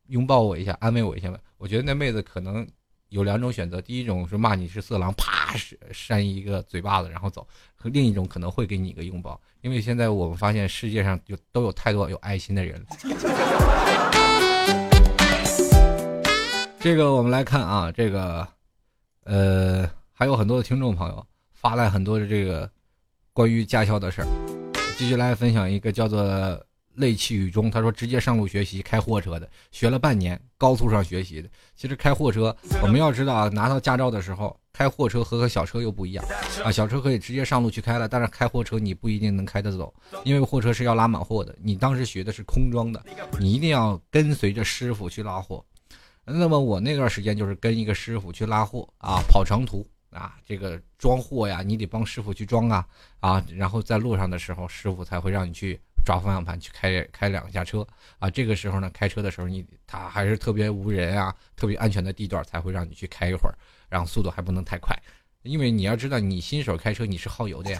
[0.07, 1.39] 拥抱我一下，安慰我一下吗？
[1.57, 2.67] 我觉得那妹子可能。
[3.09, 5.55] 有两种选择，第一种是骂你是色狼，啪
[5.91, 7.41] 扇一个嘴巴子然后走；
[7.83, 12.85] 另一种可能会给你一个拥抱，因为现在我们发现世界上有都有太多有爱心的人。
[16.79, 18.47] 这个我们来看啊，这个
[19.23, 22.69] 呃还有很多的听众朋友发来很多的这个
[23.33, 24.27] 关于驾校的事儿，
[24.97, 26.23] 继续来分享一个叫做
[26.99, 31.49] 泪气雨中，他说直接上路学习开货车的，学了半年，高速上学习的。
[31.75, 36.25] 其实开货车，我们要知道啊，拿到驾照的时候，开货车和小车又不一样
[36.63, 36.69] 啊。
[36.69, 39.93] 小车可以直接上路去开了，但是开货车你不一定能开得走，
[40.25, 41.55] 因为货车是要拉满货的。
[41.61, 43.01] 你当时学的是空装的，
[43.39, 45.63] 你一定要跟随着师傅去拉货。
[46.25, 49.87] 那么我那段时间就是跟一个师傅去拉货啊，跑长途。
[50.09, 52.83] 啊，这个装货呀，你得帮师傅去装啊
[53.19, 55.79] 啊，然后在路上的时候，师傅才会让你去
[56.09, 57.85] 抓方向盘去开开两下车
[58.17, 58.27] 啊。
[58.31, 63.53] 这个时候呢，开车的时候你他还是特别无人啊，特别安全的地段才会让你去开一会儿，
[63.87, 64.97] 然后速度还不能太快，
[65.43, 67.79] 因为你要知道你新手开车你是耗油的呀，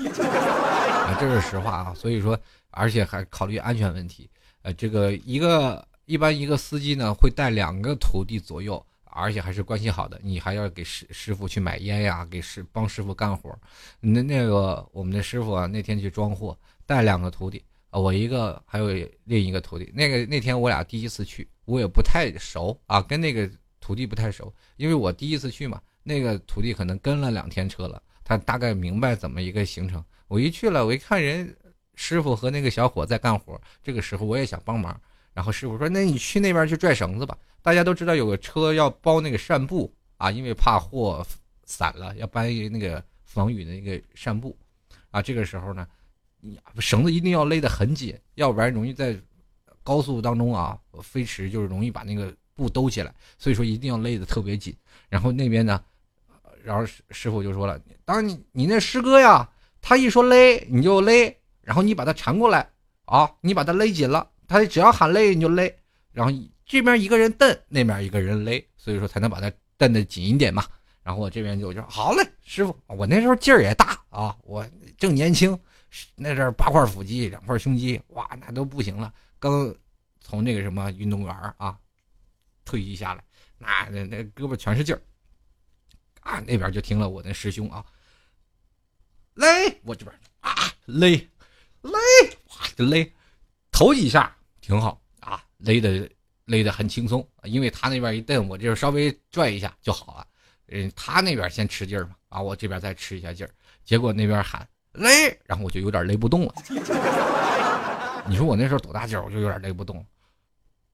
[1.08, 1.94] 啊，这是实话啊。
[1.96, 4.30] 所以说，而且还考虑安全问题，
[4.62, 8.86] 呃，这个一个一般一个司机呢会带两个徒弟左右。
[9.12, 13.58] 而且还是关系好的，你还要给师师傅去买烟呀，给师帮师傅干活。
[14.00, 16.56] 那那个我们的师傅啊，那天去装货，
[16.86, 17.62] 带两个徒弟，
[17.92, 18.90] 我一个还有
[19.24, 19.92] 另一个徒弟。
[19.96, 25.82] 那个那天我俩第一次去，我也不太熟啊，跟那个徒弟不太熟，因为我第一次去嘛。
[26.04, 30.04] 那个徒弟可能跟了两天车了，他大概明白怎么一个行程。
[30.28, 31.56] 我一去了，我一看人
[31.96, 35.00] 师傅和那个小伙在干活，这个时候我也想帮忙。
[35.34, 41.26] 然后师傅说：“那你去那边去拽绳子吧。”大家都知道有个车要包那个扇布啊，因为怕货
[41.66, 44.58] 散了，要搬一那个防雨的那个扇布
[45.12, 45.22] 啊。
[45.22, 45.88] 这个时候呢，
[46.80, 49.18] 绳子一定要勒得很紧，要不然容易在
[49.84, 53.14] 高速当中啊飞驰，就是容易把那个布兜起来。
[53.38, 54.76] 所以说一定要勒得特别紧。
[55.10, 55.82] 然后那边呢，
[56.64, 59.50] 然后师傅就说了：“当你你那师哥呀，
[59.82, 62.70] 他一说勒你就勒，然后你把他缠过来
[63.06, 65.72] 啊，你把他勒紧了。”他只要喊勒你就勒，
[66.12, 66.34] 然后
[66.66, 70.66] 这边一个人蹬，那边一个人勒，所以说才能把它蹬得紧一点嘛。
[71.04, 74.66] 然后我这边就我就好嘞，师傅，我那时候劲儿也大啊，我
[74.98, 75.58] 正年轻，
[76.16, 79.14] 那阵八块腹肌，两块胸肌，哇，那都不行了。
[79.40, 79.74] 刚
[80.20, 81.78] 从那个什么运动员啊
[82.66, 83.24] 退役下来，
[83.58, 85.02] 那那那胳膊全是劲儿
[86.22, 86.40] 啊。
[86.42, 87.86] 那边就听了我的师兄啊，
[89.34, 89.48] 勒，
[89.84, 90.54] 我这边啊
[90.86, 91.10] 勒
[91.82, 91.92] 勒，
[92.50, 93.12] 哇就勒，
[93.72, 94.36] 头几下。
[94.62, 96.08] 挺好啊，勒的
[96.46, 100.28] 勒的很轻松，因为他那边一蹬，我这稍微拽一下就好了。
[100.68, 103.50] 嗯，他那边先吃劲儿嘛，啊，我这边再吃一下劲儿，
[103.84, 104.68] 结果那边喊
[105.00, 106.54] 勒，然后我就有点勒不动了。
[108.28, 110.06] 你说我那时候多大劲儿，我就有点勒不动。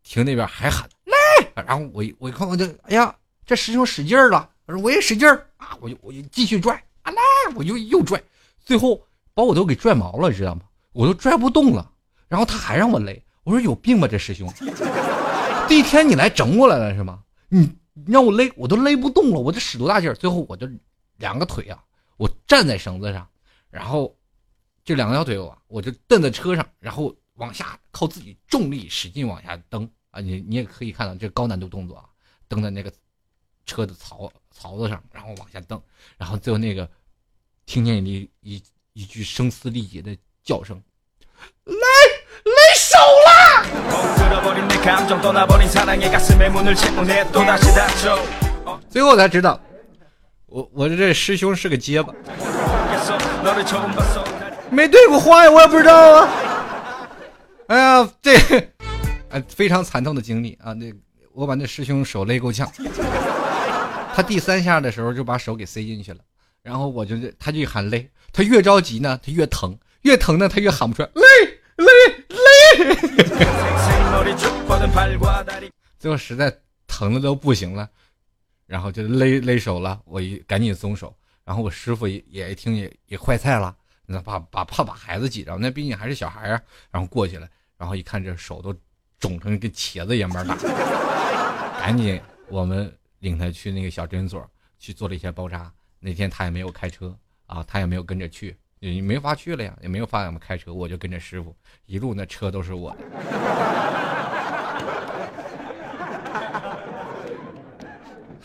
[0.03, 3.13] 听那边还喊勒，然后我一我一看我就，哎呀，
[3.45, 7.19] 这师兄使劲儿了，我说我也使劲儿啊，我就我就继续拽啊勒，
[7.55, 8.21] 我就又拽，
[8.63, 9.01] 最后
[9.33, 10.61] 把我都给拽毛了，知道吗？
[10.93, 11.91] 我都拽不动了，
[12.27, 13.21] 然后他还让我勒。
[13.43, 14.47] 我说有病吧，这师兄！
[15.67, 17.19] 第一天你来整我来了是吗？
[17.49, 17.69] 你
[18.07, 20.13] 让我勒，我都勒不动了，我这使多大劲儿？
[20.13, 20.67] 最后我就
[21.17, 21.77] 两个腿啊，
[22.17, 23.27] 我站在绳子上，
[23.75, 24.17] 然后
[24.85, 30.21] 这两条腿我我就蹬在车上，然后往下靠自己重力使劲往下蹬啊！
[30.21, 32.05] 你你也可以看到这高难度动作啊，
[32.47, 32.89] 蹬在那个
[33.65, 35.81] 车的槽槽子上，然后往下蹬，
[36.17, 36.89] 然后最后那个
[37.65, 38.63] 听见一一
[38.93, 40.81] 一句声嘶力竭的叫声，
[41.65, 42.97] 来来手
[43.27, 43.65] 了！
[48.89, 49.59] 最后才知道，
[50.45, 52.13] 我我这师兄是个结巴，
[54.69, 56.29] 没对过话呀，我也不知道啊。
[57.67, 58.35] 哎呀，这
[59.29, 60.73] 哎非常惨痛的经历啊！
[60.73, 60.91] 那
[61.33, 62.69] 我把那师兄手勒够呛，
[64.15, 66.19] 他第三下的时候就把手给塞进去了，
[66.61, 71.21] 然后我就他就喊勒，他越着急呢，他越疼，越疼呢，他越喊不出来勒。
[71.77, 71.85] 勒
[72.29, 72.95] 勒，
[75.99, 76.55] 最后实在
[76.87, 77.89] 疼的都不行了，
[78.65, 79.99] 然后就勒勒手了。
[80.05, 81.13] 我一赶紧松手，
[81.45, 83.73] 然后我师傅也也一听也也坏菜了，
[84.05, 86.61] 那怕把怕把孩子挤着，那毕竟还是小孩啊。
[86.91, 88.75] 然后过去了，然后一看这手都
[89.19, 90.43] 肿成跟茄子一样大，
[91.79, 92.19] 赶紧
[92.49, 94.45] 我们领他去那个小诊所
[94.79, 95.71] 去做了一些包扎。
[95.99, 98.57] 那天他也没有开车啊，他也没有跟着去。
[98.79, 102.97] 也没法去了呀，也没有法我们开车，我就跟着师傅一路，那车都是我的，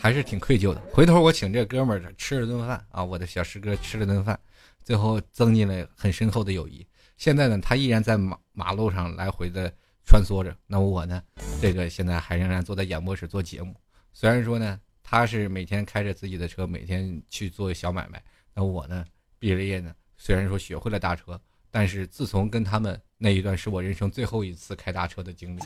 [0.01, 0.81] 还是挺愧疚的。
[0.91, 4.37] 回头我请这哥们儿吃了顿饭啊，我的小师哥吃了顿饭，
[4.83, 6.83] 最后增进了很深厚的友谊。
[7.17, 9.71] 现在呢，他依然在马马路上来回的
[10.03, 11.21] 穿梭着，那我呢，
[11.61, 13.75] 这个现在还仍然坐在演播室做节目。
[14.11, 18.23] 虽然说呢，他是每天开着自己的车，每天去做小买卖，
[18.55, 19.05] 那我呢，
[19.37, 19.93] 毕了业呢。
[20.17, 21.39] 虽然说学会了大车，
[21.69, 25.61] 但是自从跟他们那一段是我人生最后一次开大车的经历，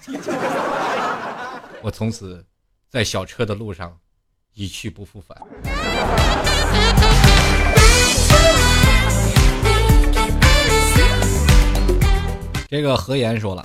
[1.81, 2.45] 我从此
[2.89, 3.97] 在小车的路上
[4.56, 5.38] 一去不复返。
[12.68, 13.64] 这个何言说了，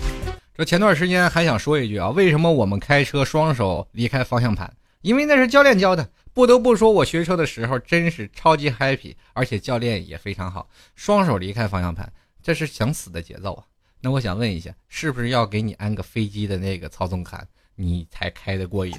[0.55, 4.73] 说前段时间还想说一句啊，为什么我们开车双手离开方向盘？
[5.01, 6.09] 因为那是教练教的。
[6.33, 10.69] 不得不说，我学车的时候真是超级 happy，而且教练也非常好。
[10.95, 12.13] 双手离开方向盘，
[12.43, 13.65] 这是想死的节奏啊！
[14.01, 18.95] 那我想问一下，是不是要给你安个飞机的那个操纵杆，你才开得过瘾？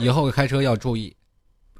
[0.00, 1.14] 以后开车要注意，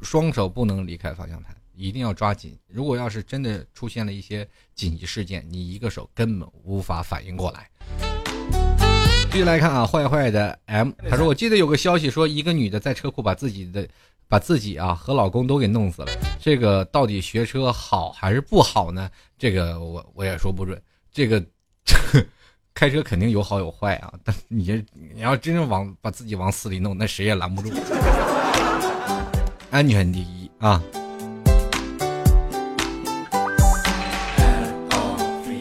[0.02, 2.54] 双手不能离开方向盘，一定要抓紧。
[2.66, 7.70] 如果要是真的出现了一些紧急事件，你一个手根本无法反应过来。
[9.32, 13.88] 继续来看啊，坏坏的 M，他说：“我记得有个消息说，一个女的在车库把自己的、
[14.28, 16.08] 把自己啊和老公都给弄死了。
[16.38, 19.10] 这个到底学车好还是不好呢？
[19.38, 20.78] 这个我我也说不准。
[21.10, 21.42] 这个
[22.80, 27.68] 开车肯定有好有坏啊， 但你这你要真正往把自己往死里弄，那谁也拦不住。
[29.70, 30.82] 安全第一啊。”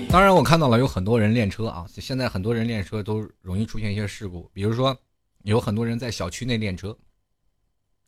[0.09, 1.85] 当然，我看到了有很多人练车啊。
[1.89, 4.97] 现在很多人练车都容易出现一些事故，比如说
[5.43, 6.97] 有很多人在小区内练车。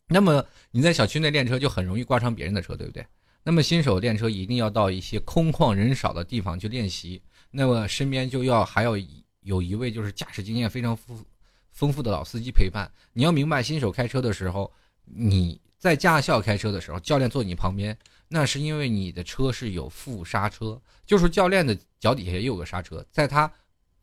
[0.08, 3.04] 那么你在小区内练车就很容易刮伤别人的车，对不对？
[3.44, 7.20] 那么新手练车一定要到一些空旷人少的地方去练习。
[7.52, 8.94] 那么身边就要还要
[9.42, 11.24] 有一位就是驾驶经验非常丰
[11.70, 12.90] 丰富的老司机陪伴。
[13.12, 14.72] 你要明白，新手开车的时候，
[15.04, 17.96] 你在驾校开车的时候，教练坐你旁边。
[18.28, 23.50] 那是因为你的车是有副刹车，就是教练的脚底下也有个刹车，在他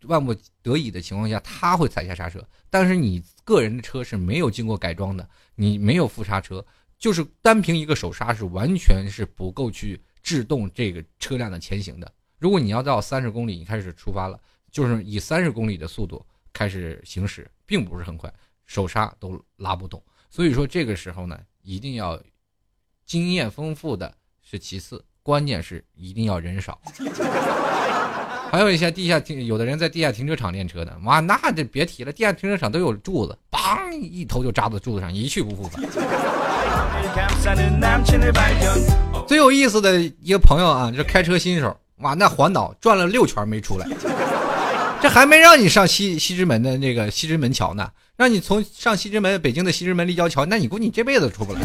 [0.03, 2.47] 万不得已的情况下，他会踩下刹车。
[2.69, 6.63] 但是你个人的车是没有经过改装的，你没有副刹车，
[6.99, 12.11] 就是单凭一个手刹是完全是不够去制动这个车辆的前行的。
[12.39, 14.39] 如果你要到三十公里，你开始出发了，
[14.71, 18.33] 就是以三十公里的速度开始行驶，并不是很快，
[18.65, 20.01] 手刹都拉不动。
[20.29, 22.19] 所以说这个时候呢，一定要
[23.05, 24.11] 经验丰富的。
[24.41, 26.81] 是其次，关键是一定要人少。
[28.51, 35.83] 还有一些地下停，有的人在地下停车场练车的，哇，那这别提了，地下停车场都有柱子，梆一头就扎到柱子上，一去不复返。
[39.27, 43.87] 最有意思的一个朋友啊，就是开车新手，哇，那环岛转了六圈没出来，
[45.01, 51.59] 这还没让你上西西直门的那个西直门桥呢，让你从上西直门北京的西直门立交桥，那你估计你这辈子出不来。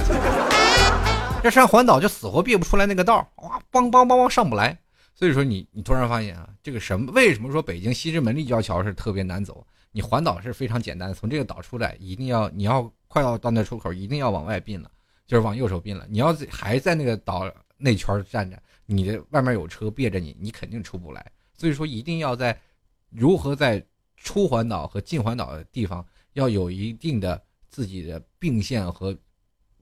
[1.42, 4.78] 这上环岛就死活避不出来那个道哇，梆梆梆梆上不来。
[5.14, 7.12] 所以说你你突然发现啊，这个什么？
[7.12, 9.64] 为什么说北京西直门立交桥是特别难走？
[9.92, 14.90] 你环岛是非常简单，从这个岛出来，一定要你要快要到那出口，一定要往外并了，
[15.26, 16.04] 就是往右手并了。
[16.08, 21.30] 你要还在那个岛内圈站着，你的外面有车别着你，你肯定出不来。
[21.56, 22.58] 所以说一定要在
[23.10, 23.84] 如何在
[24.16, 29.16] 出环岛和进环岛的地方要有一定的自己的并线和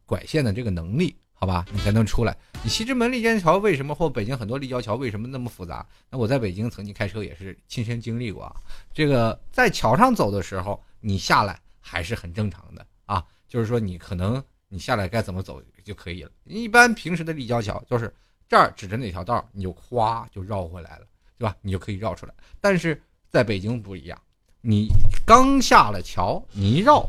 [0.05, 1.17] 拐线的这个能力。
[1.33, 2.39] 好吧，你才能出来。
[2.63, 5.85] 你西直门立交桥为什么或北京很多立交桥为什么那么复杂？
[6.09, 8.55] 那我在北京曾经开车也是亲身经历过啊。
[8.95, 13.27] 这个在桥上走的时候，你下来还是很正常的啊。
[13.49, 16.31] 就是说你可能你下来该怎么走就可以了。
[16.45, 18.15] 一般平时的立交桥就是
[18.53, 21.07] 这儿指着哪条道，你就夸就绕回来了，
[21.39, 21.57] 对吧？
[21.63, 22.35] 你就可以绕出来。
[22.61, 23.01] 但是
[23.31, 24.19] 在北京不一样，
[24.61, 24.91] 你
[25.25, 27.09] 刚下了桥，你一绕，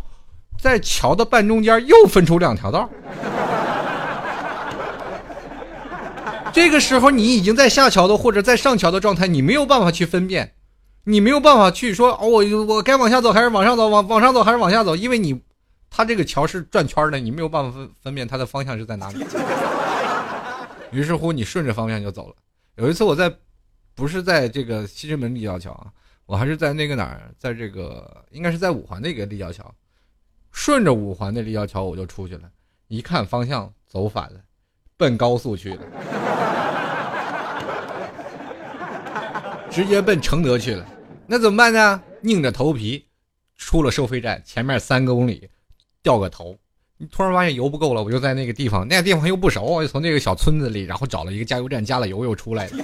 [0.57, 2.89] 在桥的半中间又分出两条道。
[6.53, 10.53] 这个时候，你已经在下桥的或者在上桥的状态，你没有办法去分辨，
[11.03, 15.41] 你没有办法去说哦，我我该往下走还是往上走，往往上走还是往下走，因为你，
[15.89, 19.25] 它这个桥是转圈的，你没有办法分分辨它的方向是在哪里。
[20.93, 22.35] 于是乎，你顺着方向就走了。
[22.75, 23.35] 有一次我在，
[23.95, 25.91] 不是在这个西直门立交桥啊，
[26.27, 29.73] 我还是在那个哪儿，在这个应该是在五环那个立交桥，
[30.51, 32.49] 顺着五环的立交桥我就出去了，
[32.87, 34.39] 一看方向走反了，
[34.95, 35.81] 奔高速去了。
[39.71, 40.87] 直接奔承德去了，
[41.25, 42.03] 那怎么办呢？
[42.21, 43.07] 硬着头皮
[43.55, 45.49] 出了收费站，前面三个公里
[46.03, 46.55] 掉个头，
[47.11, 52.77] 突然发现油不够了，我就在那个地方，那个地方又不熟，我就从那个小村子里，然后找了一个加油站加了油又出来了。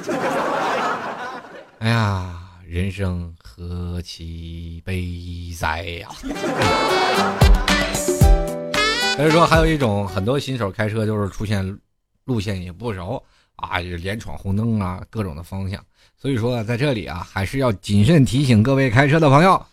[1.80, 2.34] 哎呀，
[2.68, 6.10] 人生何其悲哉呀！
[9.16, 11.80] 所以说，还有一种很多新手开车就是出现
[12.26, 13.24] 路线也不熟
[13.56, 15.82] 啊，就连闯红灯啊，各种的方向。
[16.18, 19.66] 所以说，在这里啊，还是要谨慎提醒各位开车的朋友，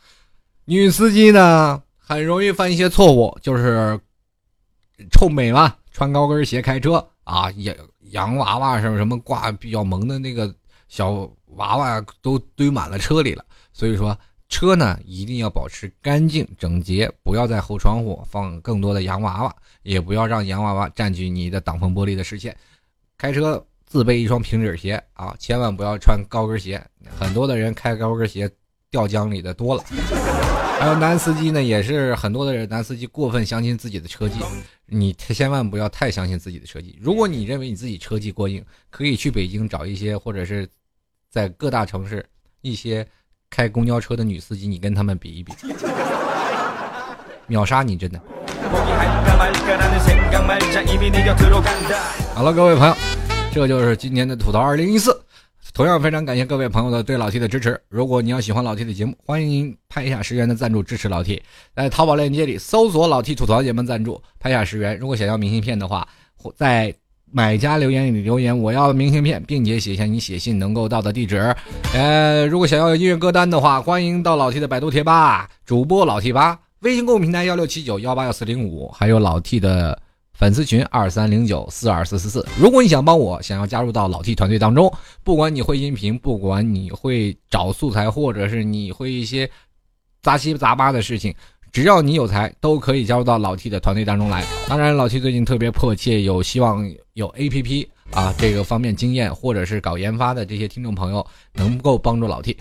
[0.65, 3.99] 女司机呢很容易犯一些错误，就是
[5.11, 7.77] 臭美嘛，穿高跟鞋开车啊，洋
[8.11, 10.55] 洋娃娃什么什么挂比较萌的那个
[10.89, 11.11] 小
[11.57, 13.45] 娃娃都堆满了车里了。
[13.73, 14.19] 所以说，
[14.49, 22.57] 车呢一定要保持干净整洁，不要在后窗户放更多的洋娃娃，也不要让洋娃娃占据你的挡风玻璃的视线。
[23.19, 23.65] 开车。
[23.89, 26.85] 自备一双平底鞋啊，千万不要穿高跟鞋。
[27.09, 28.51] 很多的人开高跟鞋
[28.91, 29.85] 掉江里的多了。
[30.79, 34.39] 还有男司机呢，也是很多的人，男司机过分相信自己的车技，
[34.85, 36.99] 你千万不要太相信自己的车技。
[37.01, 40.69] 如果你认为你自己车技过硬，可以去北京找一些，或者是
[41.31, 42.23] 在各大城市
[42.61, 43.07] 一些
[43.49, 45.55] 开公交车的女司机，你跟他们比一比，
[47.47, 48.21] 秒杀你真的。
[52.35, 52.95] 好了，各位朋友，
[53.51, 55.19] 这就是今年的吐槽二零一四。
[55.73, 57.79] 同样非常感谢各位朋友的对老 T 的支持。
[57.89, 61.43] 如果你要喜欢老 T 的节目，欢迎您拍下十元的赞助支持老 T。
[61.75, 64.99] 在淘宝链接里搜索“老 T 吐槽节目赞助”，拍下十元。
[64.99, 66.09] 如果想要明信片的话，
[66.55, 66.95] 在
[67.31, 71.55] 买家留言里留言“我要明信片”，并且写下你写信能够到的地址。
[71.93, 80.01] 呃，如果想要音乐歌单的话，欢迎到老 T 的百度贴吧，主播老 T 吧，微信公众平台幺六七九幺八幺四零五，还有老 T 的。
[80.37, 82.47] 粉丝群二三零九四二四四四。
[82.61, 84.93] 如果你想帮我，想要加入到老 T 团队当中，
[85.25, 89.51] 不管你会音频，不管你会找素材，或者是你会一些
[90.23, 91.35] 杂七杂八的事情，
[91.73, 94.45] 只要你有才，都可以加入到老 T 的团队当中来。
[94.69, 102.57] 当然，老 T 最近特别迫切，有希望有 APP 啊这个方面经验，或者是搞研发的这些听众朋友，能够帮助老 T。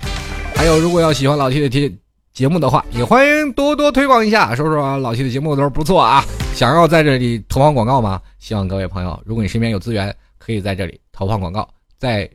[0.55, 1.97] 还有，如果要喜欢老 T 的听。
[2.36, 6.22] 节目的话，也欢迎多多推广一下，说说老 T 的节目都是不错啊。
[6.54, 8.22] 想要在这里投放广告吗？
[8.40, 11.66] 希望各位朋友，如果你身边有资源，可以在这里投放广告，
[11.98, 12.30] 在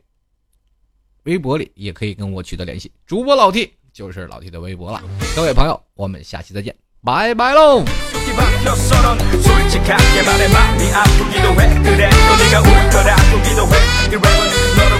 [1.25, 2.91] 微博里也可以跟我取得联系。
[3.05, 5.03] 主播老 T 就是老 T 的微博了。
[5.35, 6.75] 各位朋友，我们下期再见，
[7.05, 7.83] 拜拜喽。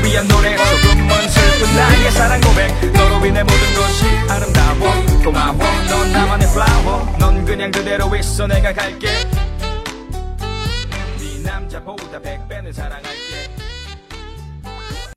[0.03, 0.55] 위한 노래.
[0.57, 2.91] 조금은 슬픈 나의 사랑 고백.
[2.91, 5.21] 너로 인해 모든 것이 아름다워.
[5.23, 5.57] 고마워.
[5.89, 8.47] 넌 나만의 플라워 넌 그냥 그대로 있어.
[8.47, 9.07] 내가 갈게.
[11.19, 13.50] 네 남자보다 백배는 사랑할게.